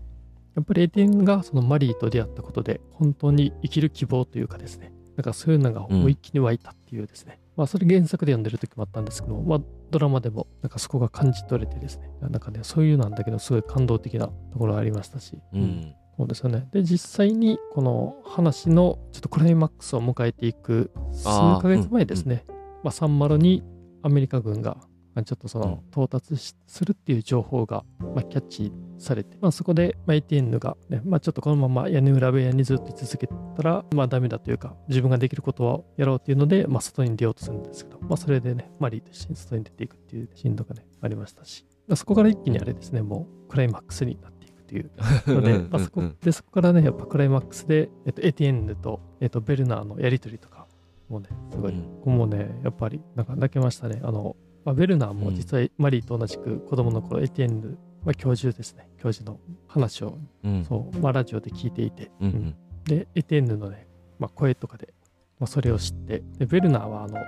[0.56, 9.62] やっぱりエティエンヌがそのマリーと出会ったことで、本当に生きる希望というかですね、なんかそういうのがもう一気に湧いたっていうですね、まあそれ原作で読んでる時もあったんですけど、まあ
[9.92, 15.94] ドラマでもなんかそこが感じ取れてですね、なんかね、そういうなんだけど、すごい感動的なところがありましたし、うん。
[16.18, 16.68] そうですよね。
[16.72, 22.46] で、実際にこの話のちょっとクライマックスを迎えていく数ヶ月前ですね。
[22.84, 23.64] まあ、サンマロに
[24.04, 24.78] アメリカ軍が
[25.14, 25.66] まあ、ちょっとそうん。
[25.66, 41.66] の到達しするっていう情報が、まあ、キャッチされて、まあ、そこで、まあ、ATN が、ねまあ、ちょっとこのまま屋根裏部屋にずっと居続けたら、まあ、ダメだというか自分ができることをやろうっていうので、まあ、外に出ようとするんですけど、まあ、それでねマリーと一緒に外に出ていくっていうシーンとかねありましたし。
[41.88, 44.90] まあそこから一気にあれですねもうクライマックスになっていくという
[45.28, 50.66] ので、まあ、そこでそこからねやっぱクライマックスで、えっと、ATN と、えっと、ベルナーのやり取りとか
[51.10, 51.82] もうねすごい、うん。
[51.82, 54.02] ここもねやっぱりなんか泣けましたね。
[54.04, 58.90] あの、まあ、ベルナーも実はマリーと同じく子供の頃 ATN、まあ、教授ですね。
[58.98, 60.66] 教授の話をうん。
[60.66, 62.40] そう、まあ、ラジオで聞いていて、うんううん。
[62.48, 63.88] んで ATN のね、
[64.20, 64.94] まあ、声とかで、
[65.40, 67.22] まあ、それを知ってでベルナーはあの、ま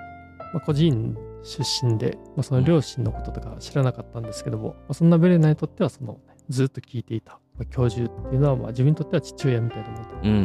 [0.55, 10.39] あ、個人出身で、まあ、その両親のこととか知らなかったんですけども、まあ、そんなベルナーにとってはその、ねずっと聞いていた、まあ、教授っていうのは、まあ、自分にとっては父親みたいなものだうんうんう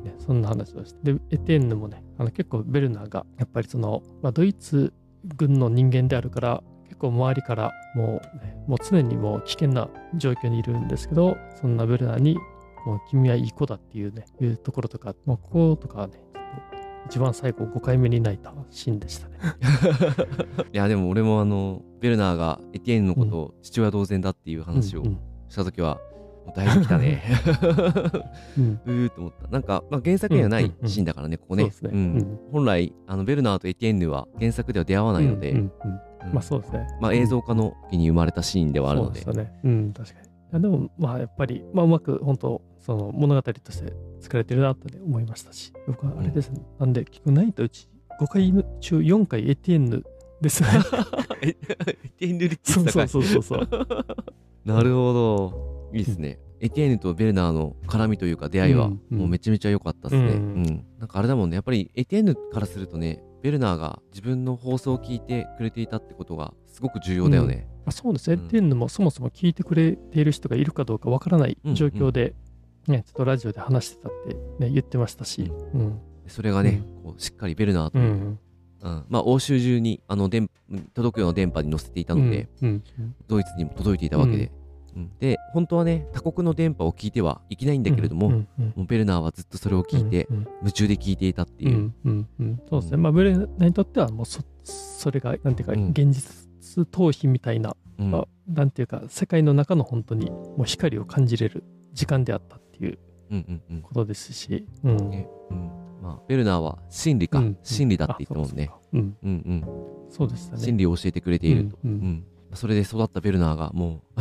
[0.00, 1.12] んね、そんな話をして。
[1.12, 4.92] でエテンヌもねあの結構ベルナーがやっぱりその、まあ、ドイツ
[5.36, 12.36] 軍の人間であるから結構周りからもう,、ね、もう常にもう危険な状況にいるんですけどそんなベルナーに
[12.86, 16.14] もう君はいい子だっていうねいうところとか、まあ、こことかはね
[17.06, 19.36] 一番最後5回目に泣いたシーンでしたね。
[20.72, 25.18] いやでも俺もあのベルナーがエティエンヌのことを父親同然だっていう話をうん
[25.54, 26.13] した時は、もう
[26.52, 27.22] だいぶ来たね。
[28.58, 29.04] うん。
[29.04, 29.48] うと思った。
[29.48, 31.70] なんか、まあ、原作にはないシーンだからね、ここね。
[32.52, 35.90] 本来あのベルナーとエティエンヌは原作では出会わないので、うんうんうん。
[35.90, 36.00] うん
[36.32, 36.86] まあそうですね。
[37.00, 39.20] まあ、映像化の時に生まれたシーンではあるので。
[39.20, 39.60] そうですよね。
[39.64, 40.20] うん、確か
[40.54, 40.62] に。
[40.62, 46.62] でも、まあ、やっぱり、まあ、うまく、本当その物語として作られてるなと、ね、思いましたし、僕はあれですね。
[46.78, 47.88] なんで、結構ないとうち、
[48.20, 50.02] 5回中4回 ATN
[50.40, 50.68] ですね。
[51.42, 53.08] エティエンヌ率そう高い。
[53.08, 53.86] そうそうそうそう。
[54.64, 59.18] なるほどいいですね、エティエンヌとベルナーの絡みというか出会いはうんうん。
[59.18, 60.62] もうめちゃめちゃ良かったですね、ううん。
[60.62, 61.54] んなんかあれだもんね。
[61.54, 68.36] やっぱりエティエンヌからするとねベルナーが自分の放送を聞いてくれていたってことがすごく重要だよね、まあ、そうですね。
[68.36, 68.48] うん。
[68.48, 72.34] ATN もそもそも聞いてくれている人がいるかどうかわからない状況で、
[72.88, 76.00] ね、ちょっとラジオで話してたって、ね、言ってましたし、うん。
[76.26, 78.38] それがね、こうしっかりベルナーと、うん
[78.80, 79.04] うん。
[79.08, 80.50] まあ欧州中にあの電
[80.94, 82.82] 届くような電波に乗せていたので、うん、
[83.28, 84.52] ドイツにも届いていたわけで、
[84.96, 90.48] うんで本当はね他国の電波を聞いてはいけないんだけれども、うんうんもうベルナーはずっとそれを聞いて、うんうん。
[90.60, 92.96] 夢中で聞いていたっていう、うんうんうん、そうですね。
[92.96, 95.90] まあ、ブレナにとっては、もうそ、それが、なんていうか、うん。
[95.90, 98.10] 現実逃避みたいな、うん。
[98.10, 102.98] まあなんていうか、世界の中の本当に、もう光を感じれる時間であったっていう
[103.30, 103.82] うんうんうん。
[103.82, 105.10] ことですし、うん。
[105.10, 105.70] ねうん。
[106.02, 107.56] まあ、ベルナーは真理か、うん。
[107.62, 108.70] 真理だって言ったもんね。
[108.92, 109.16] うん。
[109.22, 109.64] うんうん。
[110.10, 110.62] そうでしたね。
[110.62, 111.96] 真理を教えてくれていると、うんうん。
[111.96, 112.24] うん。
[112.54, 114.20] それで育ったベルナーがもう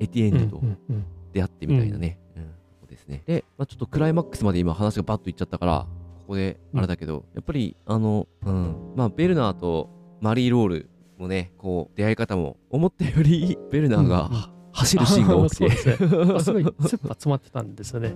[0.00, 2.42] エティエンヌとうんうんうん出会ってみたいなね、うん。
[2.80, 3.22] そうですね。
[3.26, 5.86] で、まあ、ちょっとクライマックスまで今話がバッといっちゃったから
[6.20, 8.92] ここであれだけど、やっぱりあの、うん。
[8.96, 14.34] まあ、ベルナーとマリー・ロールもねこう出会い方も思ったより ベルナーがうん。
[14.34, 15.96] うん走るシーンが多くて、すね。
[15.98, 18.14] ごい、切羽詰まってたんですよね。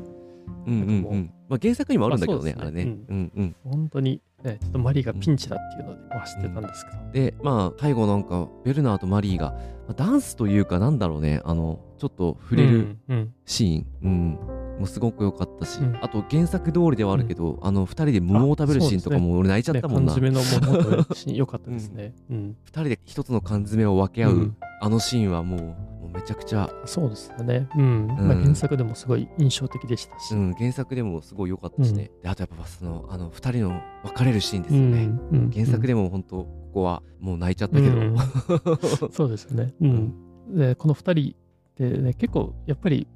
[0.66, 1.32] うんうんうん。
[1.48, 2.82] まあ、原作にもあるんだけどね,、まあね。
[2.82, 3.56] あれね、うんうん。
[3.64, 7.12] 本当に、ね、ちょっとマリーがピンチだっていうので、まあ知ってたんですけど。
[7.12, 9.52] でまあ最後なんかベルナーとマリーが、
[9.86, 11.40] まあダンスというかなんだろうね。
[11.44, 13.34] あのちょっと触れるうんうん。
[13.44, 14.30] シーン、うん。
[14.78, 15.98] もうすごく良かったし、うん。
[16.00, 22.14] あと原作通りではあるけど、あの2人で桃を食べるシーンとかあも俺泣いちゃったもんな、ね、缶詰のもう本当に良かったですね。
[22.30, 22.56] うん。
[22.66, 24.56] 2人で一つの缶詰を分け合う、うん。
[24.80, 27.68] あのシーンはもうめちゃくちゃ、そうですよね。
[27.76, 28.06] うん。
[28.06, 30.34] まあ、うん原作でもすごい印象的でしたし。
[30.34, 38.16] うん、原作でもすごい良かったしね、であとやっぱそのあの2人の別れるシーンですよね、うんうん原作でも本当ここはもう泣いちゃったけど、うん
[39.12, 39.74] そうですよね。
[39.80, 40.14] うん。
[40.56, 41.36] で、この2人
[41.76, 43.06] でね、結構やっぱり、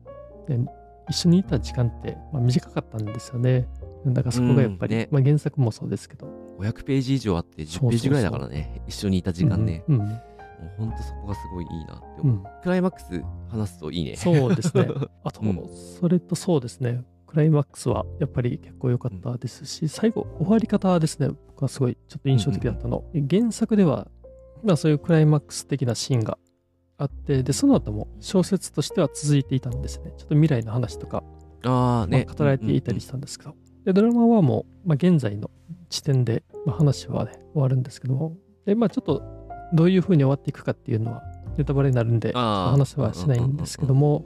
[0.49, 0.67] ね、
[1.09, 3.69] 一緒にいた時間って、まあ、短かったんですよね。
[4.07, 6.29] だからそこがやっぱり、うんねまあ、原作もそうですけど。
[6.59, 10.21] 500ページ以上あって10そうそうそうページぐらいだからね一緒にいた時間ね、うん。
[10.61, 14.87] うんもうほんとそこがすごいいいなって思う、うんクライマックス話すといいねそうですね。
[15.25, 15.69] あと、うん
[16.01, 17.05] それとそうですね。
[17.27, 21.29] クライマックスはやっぱり結構良かったですし、最後、終わり方ですね。
[21.49, 23.05] 僕はすごいちょっと印象的だったの。
[23.29, 24.07] 原作では、
[24.63, 26.39] まあそういうクライマックス的なシーンが
[26.97, 30.13] あって、で、その後も小説としては続いていたんですね。
[30.17, 31.25] ちょっと未来の話とか、
[31.65, 33.57] ああまあね、語られていたりしたんですけど。
[33.85, 35.51] で、ドラマはもう、まあ、現在の
[35.91, 39.23] 時点で、まあ、話はね、終わるんですけども、で、まあちょっと
[39.75, 41.23] どういう風に終わっていくかっていうのは、
[41.57, 44.25] ネタバレになるんで、話はしないんですけども、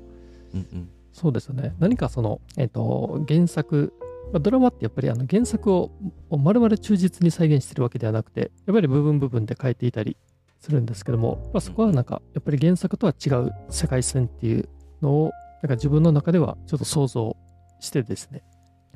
[0.55, 1.75] うんうんそうですよね。
[1.81, 3.93] 何かその、えっ、と、原作、
[4.33, 5.91] まあドラマってやっぱりあの原作を
[6.31, 10.17] を丸々忠実に再現してるわけではなくて、やっぱり部分部分で変えていたり
[10.61, 14.69] するんですけども、まあ、そこはなんか、やっぱり原作とは違う世界線っていう
[15.03, 15.31] のを、
[15.63, 17.37] なんか自分の中ではちょっと想像
[17.81, 18.45] してですね、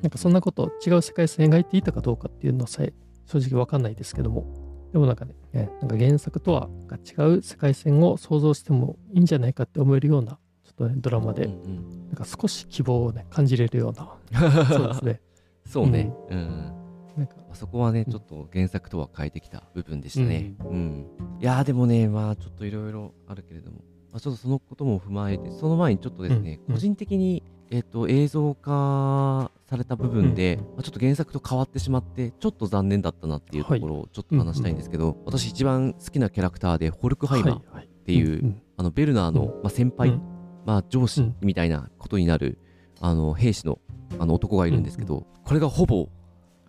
[0.01, 2.93] なんかそんなこと、違う世界線描いていたかどうかっていうのさえ
[3.25, 4.45] 正直わかんないですけども、
[4.93, 14.15] でもなんかね、ねなんか原作とは違う世界線を想像してもいいんじゃないかって思えるような、ちょっとね、ドラマで、うんうんなんか少し希望をね、感じれるような、
[14.69, 15.21] そうですね。
[15.65, 16.13] そうね。
[16.29, 16.71] うん。
[17.17, 20.53] なんか、まあそこはね、うんちょっと原作とは変えてきた部分でしたね。
[20.63, 21.07] うん。
[21.41, 23.79] いやー、でもね、まあ、ちょっといろいろあるけれども、
[24.11, 27.41] まあ、ちょっとそのことも踏まえて、その前にちょっとですね、うん個人的に、
[27.73, 40.21] えっ、と、映像化された部分で、うんまあ、ちょっと原作と変わってしまって、ちょっと残念だったなっていうところをちょっと話したいんですけど、私一番好きなキャラクターで、ホルクハイマーっはいはい、ていう、んあの、ベルナーの、うんまあ、先輩、うん
[40.67, 42.59] まあ、上司うんみたいなことになる、
[43.01, 43.79] あの、兵士の、
[44.19, 46.09] あの、男がいるんですけど、これがほぼ、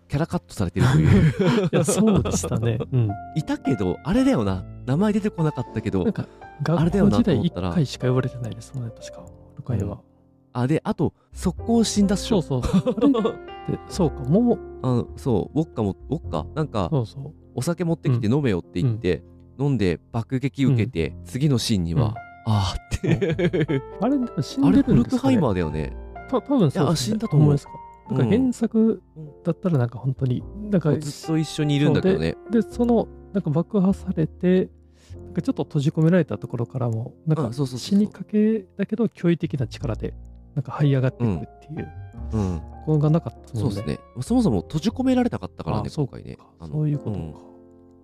[0.07, 1.69] キャラカットされてるという。
[1.71, 2.79] いや、そうでしたね。
[2.91, 3.11] うん。
[3.35, 4.65] いたけど、あれだよな。
[4.87, 6.27] 名前出てこなかったけど、なんか、
[6.67, 9.23] あれだよな学校時代1と思ったら回しか呼ばれてないですもんね、確か。
[9.57, 9.99] ルカイは。
[10.61, 12.41] あ、で、あと、速攻死んだっしょ。
[12.41, 13.35] そうそう。
[13.89, 16.45] そうか、もう、あのそう、ウォッカも、ウォッカ？
[16.55, 16.89] なんか。
[17.57, 19.23] お酒持ってきて飲めよって言って、
[19.59, 22.13] 飲んで爆撃受けて、次のシーンには、うん
[22.47, 23.81] あーって。
[24.01, 25.95] あれ、死あれ、んでホルクハイるんですかねマーだよね。
[26.29, 26.95] た多分そうね。
[26.95, 27.71] 死んだと思うほんまですか？
[28.11, 29.01] なんかうん原作
[29.43, 32.35] だったらなんか本当に、なんか、ずっと一緒にいるんだけどね。
[32.51, 34.69] で、その、なんか爆破されて、
[35.25, 40.13] なんかちょっと閉じ込められたところからも、なんか死にかけだけど、驚異的な力で、
[40.55, 41.91] なんか這い上がっていくっていう、
[42.33, 42.59] うん。
[42.59, 43.99] ここがなかったもんそうですね。
[44.21, 46.37] そもそも閉じ込められたかったからね、あそう今回ね。
[46.59, 47.33] あのそういうことん。
[47.33, 47.39] か。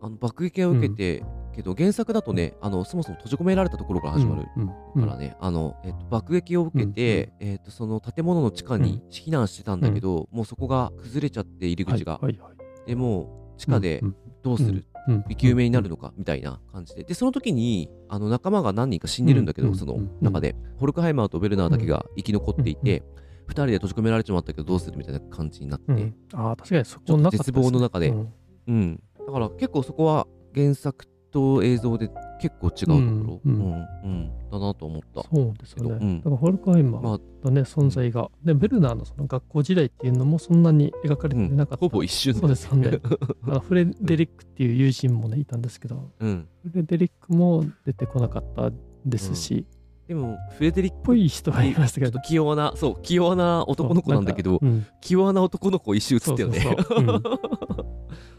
[0.04, 1.24] あの爆撃を受けて、
[1.56, 12.14] けど原作だとね、あのそもそも閉じ込められたところから始まるからね、あの、えっと、爆撃を受けて、えっと、その建物の地下に避難してたんだけど、もうそこが崩れちゃって入り口が。
[12.14, 12.88] はいはいはい。
[12.88, 15.24] でもう地下でうんどうする、うんうん。
[15.30, 16.14] 生き埋めになるのか？
[16.18, 17.04] みたいな感じで。
[17.04, 20.10] で、その時に、あの仲間が何人か死んでるんだけど、うんそのうん。
[20.22, 23.04] 中で、ホルクハイマーとベルナーだけが生き残っていて、
[23.48, 24.98] 二人で閉じ込められちまったけどどうする？
[24.98, 26.16] みたいな感じになって、うん。
[26.34, 27.54] ああ、確かにそこなかったですね。
[27.54, 28.10] 絶望の中で。
[28.10, 28.34] うん。
[28.68, 29.04] うん。
[29.28, 32.10] だから結構そこは原作と映像で
[32.42, 33.60] 結構違うところ、ううん。
[33.60, 35.22] ん、うん、だなと思った。
[35.24, 35.98] そうですよね。
[36.02, 36.18] うん。
[36.18, 41.78] だからホルクハイマまあーのね、存在が、で、ベルナーのその学校時代っていうのもそんなに描かれてなかった。
[41.78, 43.00] ほぼ一瞬そうですよね。
[43.48, 46.48] あのフレデリックっていう友人もね、いたんですけど、うん。
[46.64, 48.72] フレデリックも出てこなかった
[49.06, 49.66] ですし、
[50.08, 52.12] でも、フレデリックぽい人はいましたけど。
[52.12, 54.60] ちょっと、器用な、そう、器用な男の子なんだけど、
[55.00, 56.76] 器用な男の子一周映ったよね。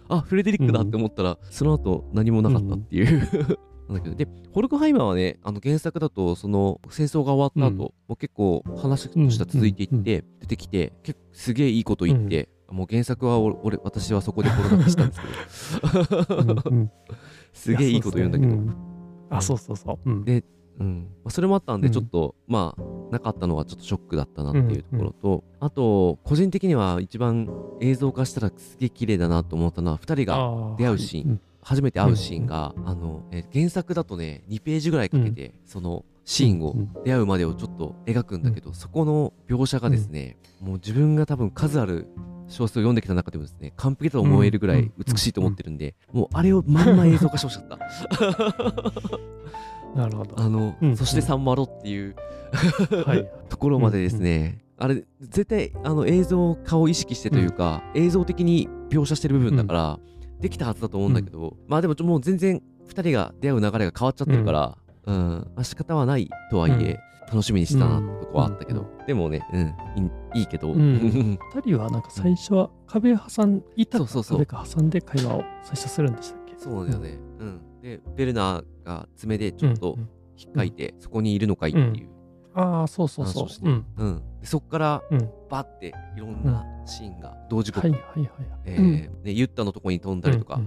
[0.09, 3.59] あ、フレデリックだって思ったら、その後何もなかったっていう。
[3.89, 7.77] なんだけどで、ホルクハイマーはね、あの原作だと、その戦争が終わった後、うん。
[7.79, 16.91] もう結構話としては続いていって、うんうん出てきて、結構すげえいいこと言って、もう原作は俺、俺私はそこでコロナしたんですけど、うんうん。
[17.53, 18.57] すげえいいこと言うんだけど、
[19.31, 20.11] あ、そうそうそう。
[20.11, 20.25] うん。
[20.25, 20.45] で
[20.81, 21.09] うん。
[21.23, 21.93] まあ、それもあったんで、うん。
[21.93, 27.49] ちょっと、まあ、なかったのはちょっとショックだったなっていうところと、あと、個人的には一番
[27.81, 31.31] 映像化したらすげえ綺麗だなと思ったのは、2人が出会うシーン。
[31.31, 42.09] はい初めて会うシーンが、あの、えー原作だとね、2ページぐらいかけて、そのシーンをうん出会うまでをちょっと描くんだけど、そこの描写がですね、もう自分が多分数ある
[42.49, 49.03] 小説を読んできた中でもですね、完璧だと思えるぐらい美しいと思ってるんで、もうあれをまんま映像化してほしかった。
[49.95, 50.41] なるほど。
[50.41, 52.15] あの、うんそしてサンマロっていう
[53.07, 53.29] はい。
[53.49, 60.01] ところまでですね、あれ絶対あの映像化を意識してというか、映像的に描写してる部分だから、
[60.43, 64.77] できたはずだと思うんだけど、まあでももう全然2人が出会う流れが変わっちゃってるから、
[65.07, 65.51] うん。
[65.55, 69.61] まあ、仕方はないとはいえ、楽しみにしてたなってとこはあったけど、でもね、うん、
[70.35, 71.39] いいいいけど、うん。
[71.55, 74.47] 二人はなんか最初は壁挟ん、板かそうそうそう。
[74.47, 76.55] 壁か挟んで会話を最初するんでしたっけ？
[76.59, 77.19] そうなんだよね。
[77.39, 77.61] うん。
[77.81, 80.09] で、ベルナーが爪でちょっとうんうん。
[80.37, 82.09] 引っかいて、そこにいるのかいっていう。
[82.55, 83.87] ああ、そうそうそううん。
[83.97, 84.23] うん。
[84.41, 88.31] でそっから、うんバッていろんなシーンが同時刻、はいはいはい。
[88.65, 90.61] えうんーね、ユッタのとこに飛んだりとか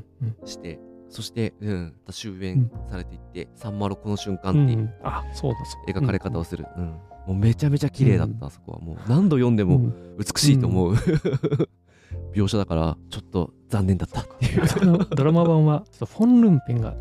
[0.46, 6.00] して、そして、うん、また終焉されていって、サンマロこの瞬間っていううんあ、そうだそうだ。
[6.00, 6.68] 描かれ方をする。
[6.78, 6.86] うん。
[6.86, 8.80] もうめちゃめちゃ綺麗だった、あそこは。
[8.80, 10.94] もう何度読んでもうん美しいと思う、
[12.36, 14.68] 描写だから、ちょっと残念だったっていう。
[14.68, 16.96] ちドラドラマ版はちょっとフォン・ルンペンが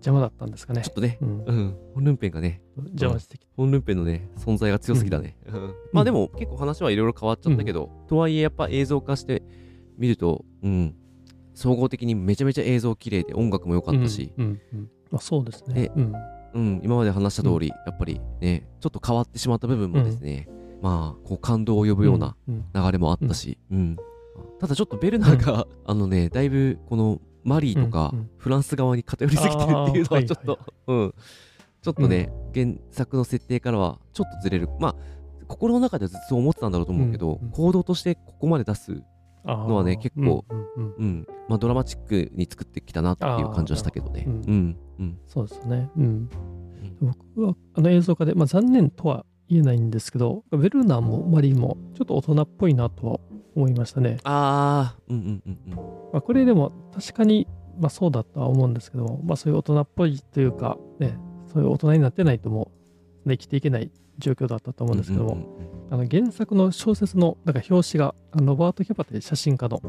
[0.00, 0.82] 邪魔だったんですかね。
[0.84, 0.94] ょっ。
[0.94, 1.44] とね、うん。
[1.44, 1.76] うん。
[1.94, 3.52] ホンルンペンがね、邪魔してきて。
[3.56, 5.36] ホンルンペンのね、存在が強すぎだね。
[5.46, 5.74] うん。
[5.92, 9.42] まあでも結構話はいろいろ変わっちゃったけど、とはいえやっぱ映像化して
[9.98, 10.94] みると、うん、
[11.54, 14.32] 総合的にめちゃめちゃ映像綺麗で音楽も良かったし、
[15.12, 15.74] あそうですね。
[15.74, 15.92] で。
[15.96, 16.14] うん。
[16.52, 20.48] うん、今まで話した通り、やっぱりね、ちょっと変わってしまった部分もですね、
[20.82, 22.64] まあ、こう感動を呼ぶようなうん。
[22.74, 23.96] 流れもあったし、うん。
[24.58, 31.14] ただちょっとベルナーが、あのね、だいぶこのマリーとかフランス側に偏りすぎてるっていうのははいちょっと、はうん。
[31.82, 34.68] ちょっとね、原作の設定からはちょっとずれる。
[34.78, 34.96] まあ、
[35.48, 39.02] 心の中ではずっと思ってたんだろうと思うけど、行動としてここまで出す
[39.44, 40.44] のはね結構
[40.76, 44.24] うんまあ、ドラマチックに作ってきたなっていう感じはしたけどね。
[44.26, 45.90] うんうんそうですね。
[45.96, 46.28] うん。
[47.00, 53.20] 僕はあの映像化で、まあ、残念とは言えないんですけど、ベルナーもマリーもちょっと大人っぽいなとは
[53.56, 54.18] 思いましたね。
[54.22, 55.74] ああうんうんうんうん。
[55.74, 57.48] まあ、これでも確かに、
[57.78, 61.18] まあ、そうだとは思うんですけども、まあ、そういう大人っぽいというか、ね、
[61.52, 62.70] そういう大人になってないとも
[63.26, 65.36] う、ね、生きていけない状況だったと思うんですけども、
[65.90, 69.80] あの原作の小説のなんか表紙がロバート・キャパテ写真家の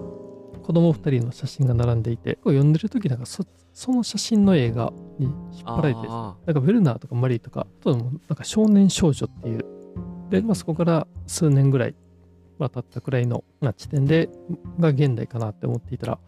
[0.71, 3.43] 子供2人の写真が並んでいて、読んでる時なんかそ
[3.73, 9.65] その写真の映画に引っ張られて、あなんかベルナーとかマリーとか、あとなんか少年少女っていう、
[10.29, 11.95] で、まあ、そこから数年ぐらい、
[12.57, 14.29] まあ、経ったくらいのまあ地点で、
[14.79, 16.19] が現代かなって思っていたら、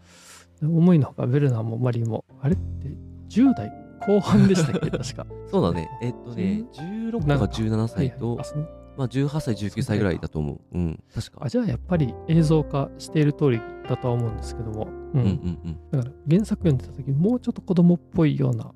[0.60, 2.88] 思いのほかベルナーもマリーも、あれって
[3.30, 3.72] 10代
[4.06, 5.22] 後半でしたっけ、 確か。
[5.22, 5.88] ーそうだね。
[6.02, 10.60] えっとね16なんかか17歳と、はいはいまあ、18歳19歳ぐらいだと思う。
[10.72, 11.02] うん。
[11.14, 11.38] 確か。
[11.42, 15.20] あじゃあやっぱり映像化している通りだとは思うんですけども、うん。
[15.20, 15.90] うんうんうん。
[15.90, 18.72] だから原作読んでた時もうちょっと子供っぽいような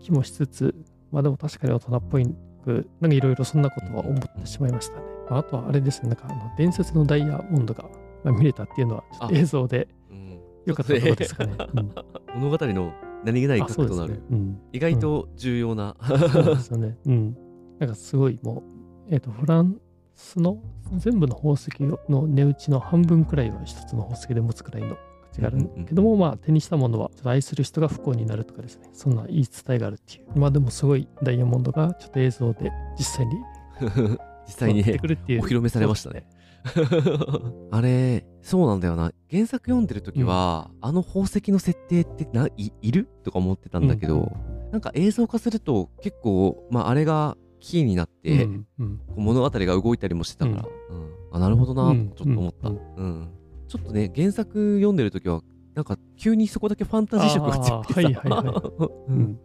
[0.00, 0.74] 気もしつつ
[1.10, 2.26] まあでも確かに大人っぽい
[2.62, 6.08] くなんかいろいろそんなことは思ってしまいましたね、まあ、あとはあれですね。
[6.08, 7.84] なんかあの伝説のダイヤモンドが
[8.24, 9.38] まあ見れたっていうのはちょっとあ。
[9.38, 11.94] 映像でうん良かったところですかね、うん。
[12.40, 12.94] 物語の
[13.24, 16.96] 何気ないあそうです核となる、ね、うん、意外と重要な、 そうですよね。
[17.04, 17.36] うん。
[17.78, 18.71] なんかすごいもう、
[19.10, 19.80] えっ、と、フラン
[20.14, 20.58] スの
[20.96, 21.70] 全部の宝石
[22.08, 28.88] の値打ちの半分くらいは一つの宝石で持つくらいの価値があるうんうんうんけども、まあ手にしたものは愛する人が不幸になるとかですね。
[28.92, 30.38] そんな言い伝えがあるっていう。
[30.38, 33.34] まあでもすごいダイヤモンドがちょっと映像で実際に
[34.46, 34.80] 実際に。
[34.80, 36.26] お披露目されましたね。
[37.72, 43.08] あれそうなんだよな原作読んでる時は、あの宝石の設定ってないいる？
[43.24, 49.00] とか思ってたんだけど、うんなんか映像化すると結構、まあ、あれがキーになって、うんうん。
[49.16, 51.12] 物語が動いたりもしてたから、うん。
[51.30, 53.06] あなるほどなうんとちょっと思った、ううん。
[53.22, 53.30] ん。
[53.68, 55.40] ちょっとね原作読んでる時は
[55.74, 58.72] なんか急にそこだけファンタジー色が強くてさ、はいはいは
[59.08, 59.18] ううん。
[59.22, 59.38] ん。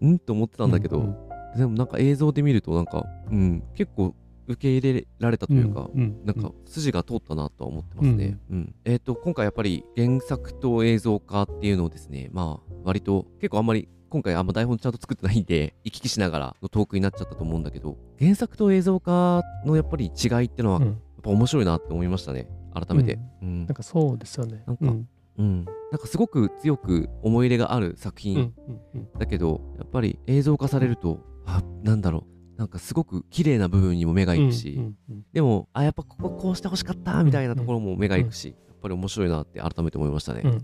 [0.00, 1.16] うんと思ってたんだけど、うん
[1.56, 4.14] でもなんか映像で見るとなんか、うん、結構
[4.46, 8.38] 受け入れられたというか、うんなんか筋が通ったなとは思ってますね。
[8.50, 8.74] うん。
[8.84, 22.48] えっ、と今回やっぱり原作と映像化っていうのをですねまあ割と結構あんまり今回あんま台本ちゃんと作ってないんで 行き来しながらのトークになっちゃったと思うんだけど原作と映像化のやっぱり違いってのはやっうんぱ面白いなって思いましたね。
[22.72, 23.18] 改めて。
[23.42, 23.58] うん。
[23.66, 24.62] なんかそうですよね。
[24.66, 25.08] なんかうん。
[25.38, 25.64] うん。
[25.64, 29.08] なんかすごく強く思い入れがある作品うんうんうん。
[29.18, 32.24] だけどやっぱり映像化されるとあなんだろ
[32.56, 32.58] う。
[32.58, 40.42] なんかすごく綺麗な部分にも目がいくし、うんうんうんでもあやっぱこここうしてほしかったみたいなところも目がいくし、ぱり面白いなって改めて思いましたね。
[40.44, 40.50] うん。
[40.50, 40.62] うん。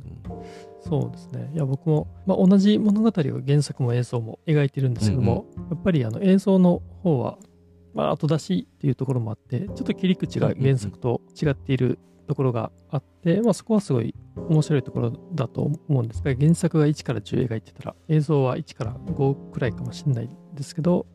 [0.81, 1.51] そうですね。
[1.55, 7.39] いや、僕も、まあ、同じ物語を原作も映像も描いてるんですけども、やっぱりあの映像の方は、
[7.95, 21.07] まあ、後出しっていうところもあって、ちょっと切り口が原作と違っているところがあって、まあ、そこはすごい面白いところだと思うんですが、原作が1から10描いてたら、映像は1から5くらいかもしれないですけど、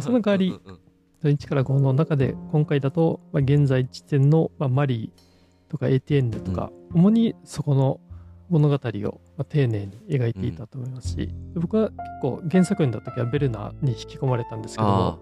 [0.00, 0.78] その代わり うんうん
[1.24, 5.27] 1から5の中で今回だと、まあ、現在地点の、まあ、マリー
[5.68, 8.00] とか ATN とか、主にそこの
[8.48, 15.18] 物語を、まあ、丁寧に描いていたと思いますし、僕は結構原作読んだ時はベルナーに引き込まれたんですけども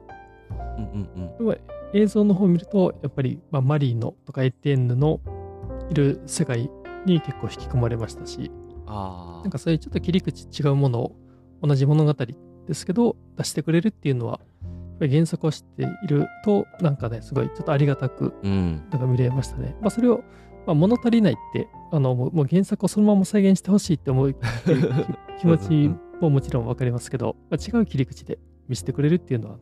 [0.78, 1.58] うんうん
[1.92, 5.20] 映像の方を見るとやっぱり、まあ、マリーのとか ATN の
[5.88, 6.68] いる世界
[7.06, 8.50] に結構引き込まれましたし
[8.86, 9.40] あ。
[9.42, 11.16] なんかそういうちょっと切り口違うものを
[11.62, 14.40] 同じ物語ですけど出してくれるっていうのは
[15.00, 18.86] 原作を知っているとなんかねすごいちょっとありがたくうん。
[18.90, 19.76] なんか見れましたね。
[19.80, 20.24] まあ、それを、
[20.66, 24.34] まあ、物足りないってあのもう原作をそのまま再現してほしいって思うっ
[24.64, 25.06] ていう
[25.38, 25.90] 気気持ち
[26.20, 28.38] ももちろん分かりますけど、まあ、違う切り口で
[28.68, 29.58] 見せてくれるっていうのは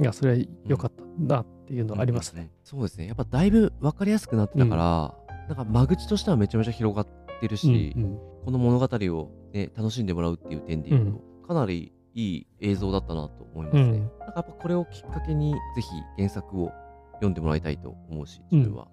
[0.00, 2.50] いやそれは良かったなっていうのはありますね。
[2.64, 3.06] そうですね。
[3.06, 5.14] やっぱだいぶ分かりやすくなってたから、
[5.46, 7.06] なんか間口としてはめちゃめちゃ広がっ
[7.40, 13.82] てるし、うんこの物語を、ね、楽しんでもらうっていう点で言うと、かなりいい映像だったなと思いますね。
[13.82, 13.92] うん。
[13.92, 16.72] なんかやっぱこれをきっかけにぜひ原作を
[17.14, 18.88] 読んでもらいたいと思うし自分は。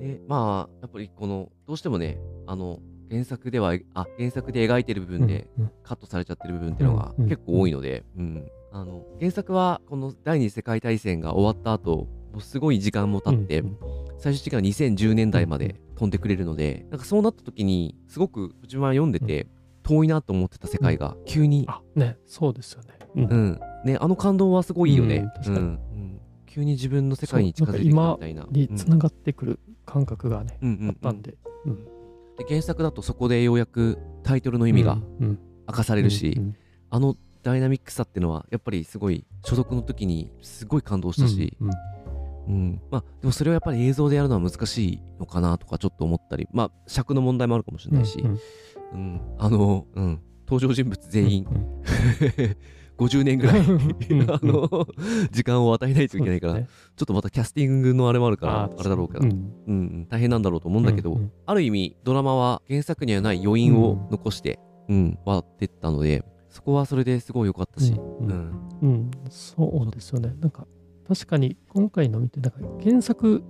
[0.00, 2.80] でまあやっぱりこのどうしてもねあの
[3.10, 8.48] 原作ではあ原作で描いてる部分でうんカットされちゃってる部分っていうのがうん結構多いので、うん。
[8.72, 13.76] あの原作はこの第二次世界大戦が終わった後もうすごい時間も経って、うん
[14.20, 19.46] 最終的には2010年代まで飛んでくれるので、なんかそうなった時にすごく自分は読んでて、
[19.90, 22.88] 遠いなと思ってた世界が急に、あねそうですよね。
[23.16, 23.24] うん。
[23.24, 23.60] うん。
[23.84, 25.16] ね、あの感動はすごいいいよね。
[25.16, 25.28] うん。
[25.30, 25.56] 確かに。
[25.58, 25.64] うん。
[25.64, 28.42] うん急に自分の世界に近づいてきたみたいな。
[28.42, 30.78] うんにつながってくる感覚がね、うん。
[30.82, 31.36] うんあったんで。
[31.64, 31.84] うん。
[32.36, 35.38] で原作だとそこでようやくタイトルの意味がうん。
[35.68, 36.56] 明かされるし、うん
[36.92, 41.68] あのダイナミックさっていうのはやっぱりすごい所属の時にすごい感動したし、うん。
[41.68, 41.74] うん。
[42.48, 42.80] うん。
[42.90, 48.38] まあ、でもそれをやっぱり映像でやるのは難しいのかなとかちょっと思ったり、まあ、尺の問題もあるかもしれないし、うんうん。
[49.38, 50.20] あの、うん。
[50.46, 51.80] 登場人物全員、うん。
[52.98, 54.28] 50年ぐらい、うん。
[54.30, 54.86] あの、
[55.30, 56.68] 時間を与えないといけないから、ね。
[56.96, 59.38] ちょっとまたキャスティングのあれもあるから、あーれだろうけど、ううんん、
[59.68, 61.32] うん、大変なんだろうと思うんだけど、うんうん。
[61.46, 68.52] ある意味、ドラマは原作にはない余韻を残して、うん、割ってったので、そこはそれですごい良かったし、ううんん。
[68.82, 70.34] うん、そうですよね。
[70.40, 70.66] なんか
[71.08, 73.42] 確かに今回の見てなんか原作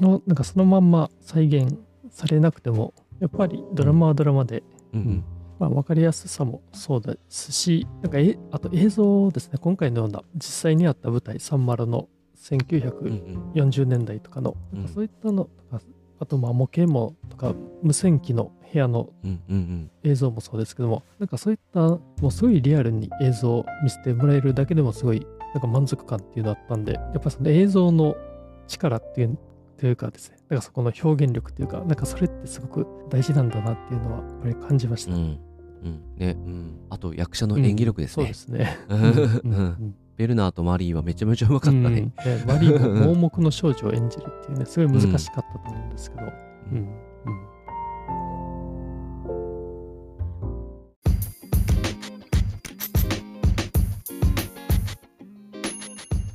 [0.00, 1.76] のなんかそのまんま再現
[2.10, 4.62] されなくてもやっぱりドラマはドラマで、
[4.92, 5.24] うん、うん。
[5.58, 9.58] まあ、分かりやすさもそうですしなんかえあと映像ですね。
[9.60, 14.78] 今回のような実際にあった舞台サンマルのうん1940年代とかの、うん。
[14.80, 15.80] なんかそういったのとか
[16.18, 19.10] あとまあ模型もとか無線機の部屋の
[20.02, 28.16] 映像もそうですけどもなんかそういったもうすごいリアルに映像を見せてもらえるだけでもすごいなんか満足感っていうのあったんでやっぱその映像の
[28.66, 29.38] 力っていう
[29.82, 35.18] というかですねなんかそこの表現力っていうかなんかそれってすごく大事なんだなっていうのはやっぱり感じました、うん。
[35.18, 36.00] うん。
[36.16, 36.36] ね。
[36.38, 36.86] うん。
[36.88, 38.22] あと役者の演技力ですね。
[38.22, 38.78] そうで、すね。
[38.88, 39.00] うん。
[39.00, 39.08] うん。
[39.10, 39.94] うん。
[40.16, 41.94] ベルナーとマリーはめちゃめちゃうまかったね、うん。
[41.94, 42.12] ね
[42.46, 46.22] マリーも 盲目の少女を演じるっていうねすごい難しかったと思うんですけど、
[46.70, 46.78] うん。
[46.78, 46.88] うん。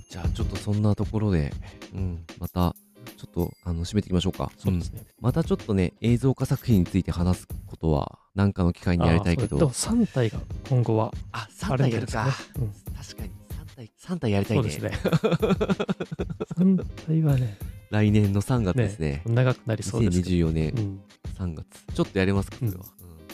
[0.10, 1.54] じゃあちょっとそんなところで、
[1.96, 2.76] うん、また
[3.18, 4.52] ちょっとあの締めていきましょうか。
[4.58, 9.58] そうですね、うんまたちょっとね映像化作品について話すことは何かの機会にやりたいけど。
[9.58, 10.40] でも3体が
[10.70, 12.74] 今後はああ3体やるか、うん。
[12.96, 13.30] 確かに。
[13.30, 14.70] 3体三体やりたいね。
[14.70, 15.00] そうですね。
[16.56, 17.58] 3体はね。
[17.90, 19.24] 来年の3月ですね。
[19.26, 21.02] 長くなりそうですけど、2024年うん。
[21.38, 21.66] 3月。
[21.94, 22.58] ちょっとやれますか。
[22.58, 22.86] それは、うん。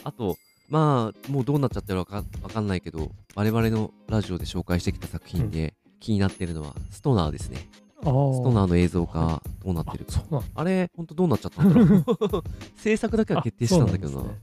[0.04, 7.68] あとまあもうどうなっちゃってるかわかんないけど我々のラジオで紹介してきた作品で気になってるのはストナーですね
[8.04, 10.22] ストナーの映像化どうなってるか。
[10.30, 12.04] ああれほんとどうなっちゃったんだろう。
[12.76, 14.20] 制作だけは決定したんだけどな。
[14.20, 14.34] うなん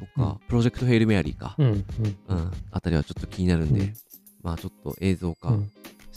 [0.00, 0.48] とか、うん。
[0.48, 1.84] プロジェクトヘイルメアリーか、えーうん
[2.28, 2.38] うん。
[2.38, 3.94] うん、あたりはちょっと気になるんで、うん。
[4.42, 5.56] まあちょっと映像化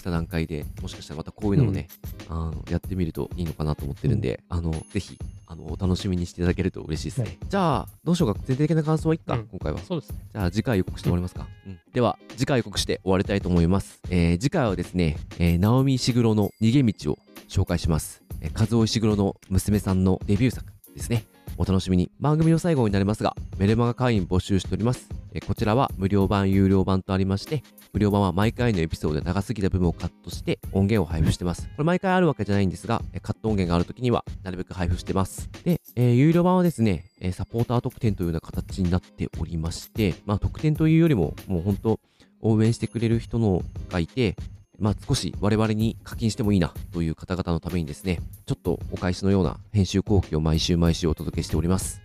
[0.06, 1.88] た段階で、もしかしたらまたこういうのをね、
[2.30, 7.26] あのやってみるといいのかなと思ってるんで、あのぜひあのお楽しみにしていただけると嬉しいですね。
[7.26, 9.80] はいじゃあ、どうしようか、全体的な感想はいっか、うん今回は。
[9.80, 11.47] そうですねじゃあ次回予告して終わりますか。
[11.66, 13.99] うんでは、次回予告して終わりたいと思います。
[14.10, 17.18] えー次回はですね、えー、ナオミ石黒の逃げ道を
[17.49, 18.22] 紹介します。
[18.41, 21.26] えー、和尾石黒の娘さんのデビュー作ですね。
[21.58, 22.12] お楽しみに。
[22.20, 25.10] 番組の最後になりますが、メルマガ会員募集しております。
[25.34, 31.64] えこちらは無料版、有料版とありまして、無料版は毎回のエピソードで長すぎた部分をカットして音源を配布してます。
[31.64, 35.49] これ毎回あるわけじゃないんですが、えカット音源があるときにはなるべく配布してます。
[35.64, 41.99] で、えー有料版はですね、えサポーター特典というような形になっておりまして、まあ特典というよりも、もう本当
[42.41, 44.36] 応援してくれる人のがいて、
[44.80, 52.01] まあ少し我々に課金してもいいなという方々のためにですね、ちょっとお返しのような編集後期を毎週毎週お届けしております。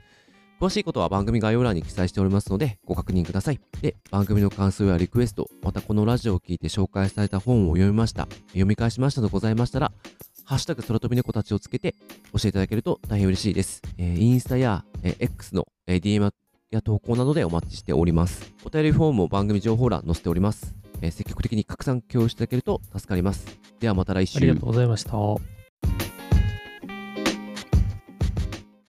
[0.60, 3.60] 詳しいことは番組概要欄に記載しておりますのでご確認ください。
[3.80, 9.90] で、番組の感想やリクエスト、またこのラジオを聞いて紹介された本を読みました、読み返しましたとございましたら、
[10.44, 11.94] ハッシュタグ空飛び猫たちをつけて
[12.32, 13.80] 教えていただけると大変嬉しいです。
[13.96, 16.30] えーインスタや、えー X の、えー DM
[16.70, 18.52] や投稿などでお待ちしております。
[18.64, 20.74] お便りフォームも番組情報欄載せております。
[21.02, 23.58] えー積極的に拡散共有していただけると助かります。
[23.80, 24.38] ではまた来週。
[24.38, 25.59] ありがとうございました。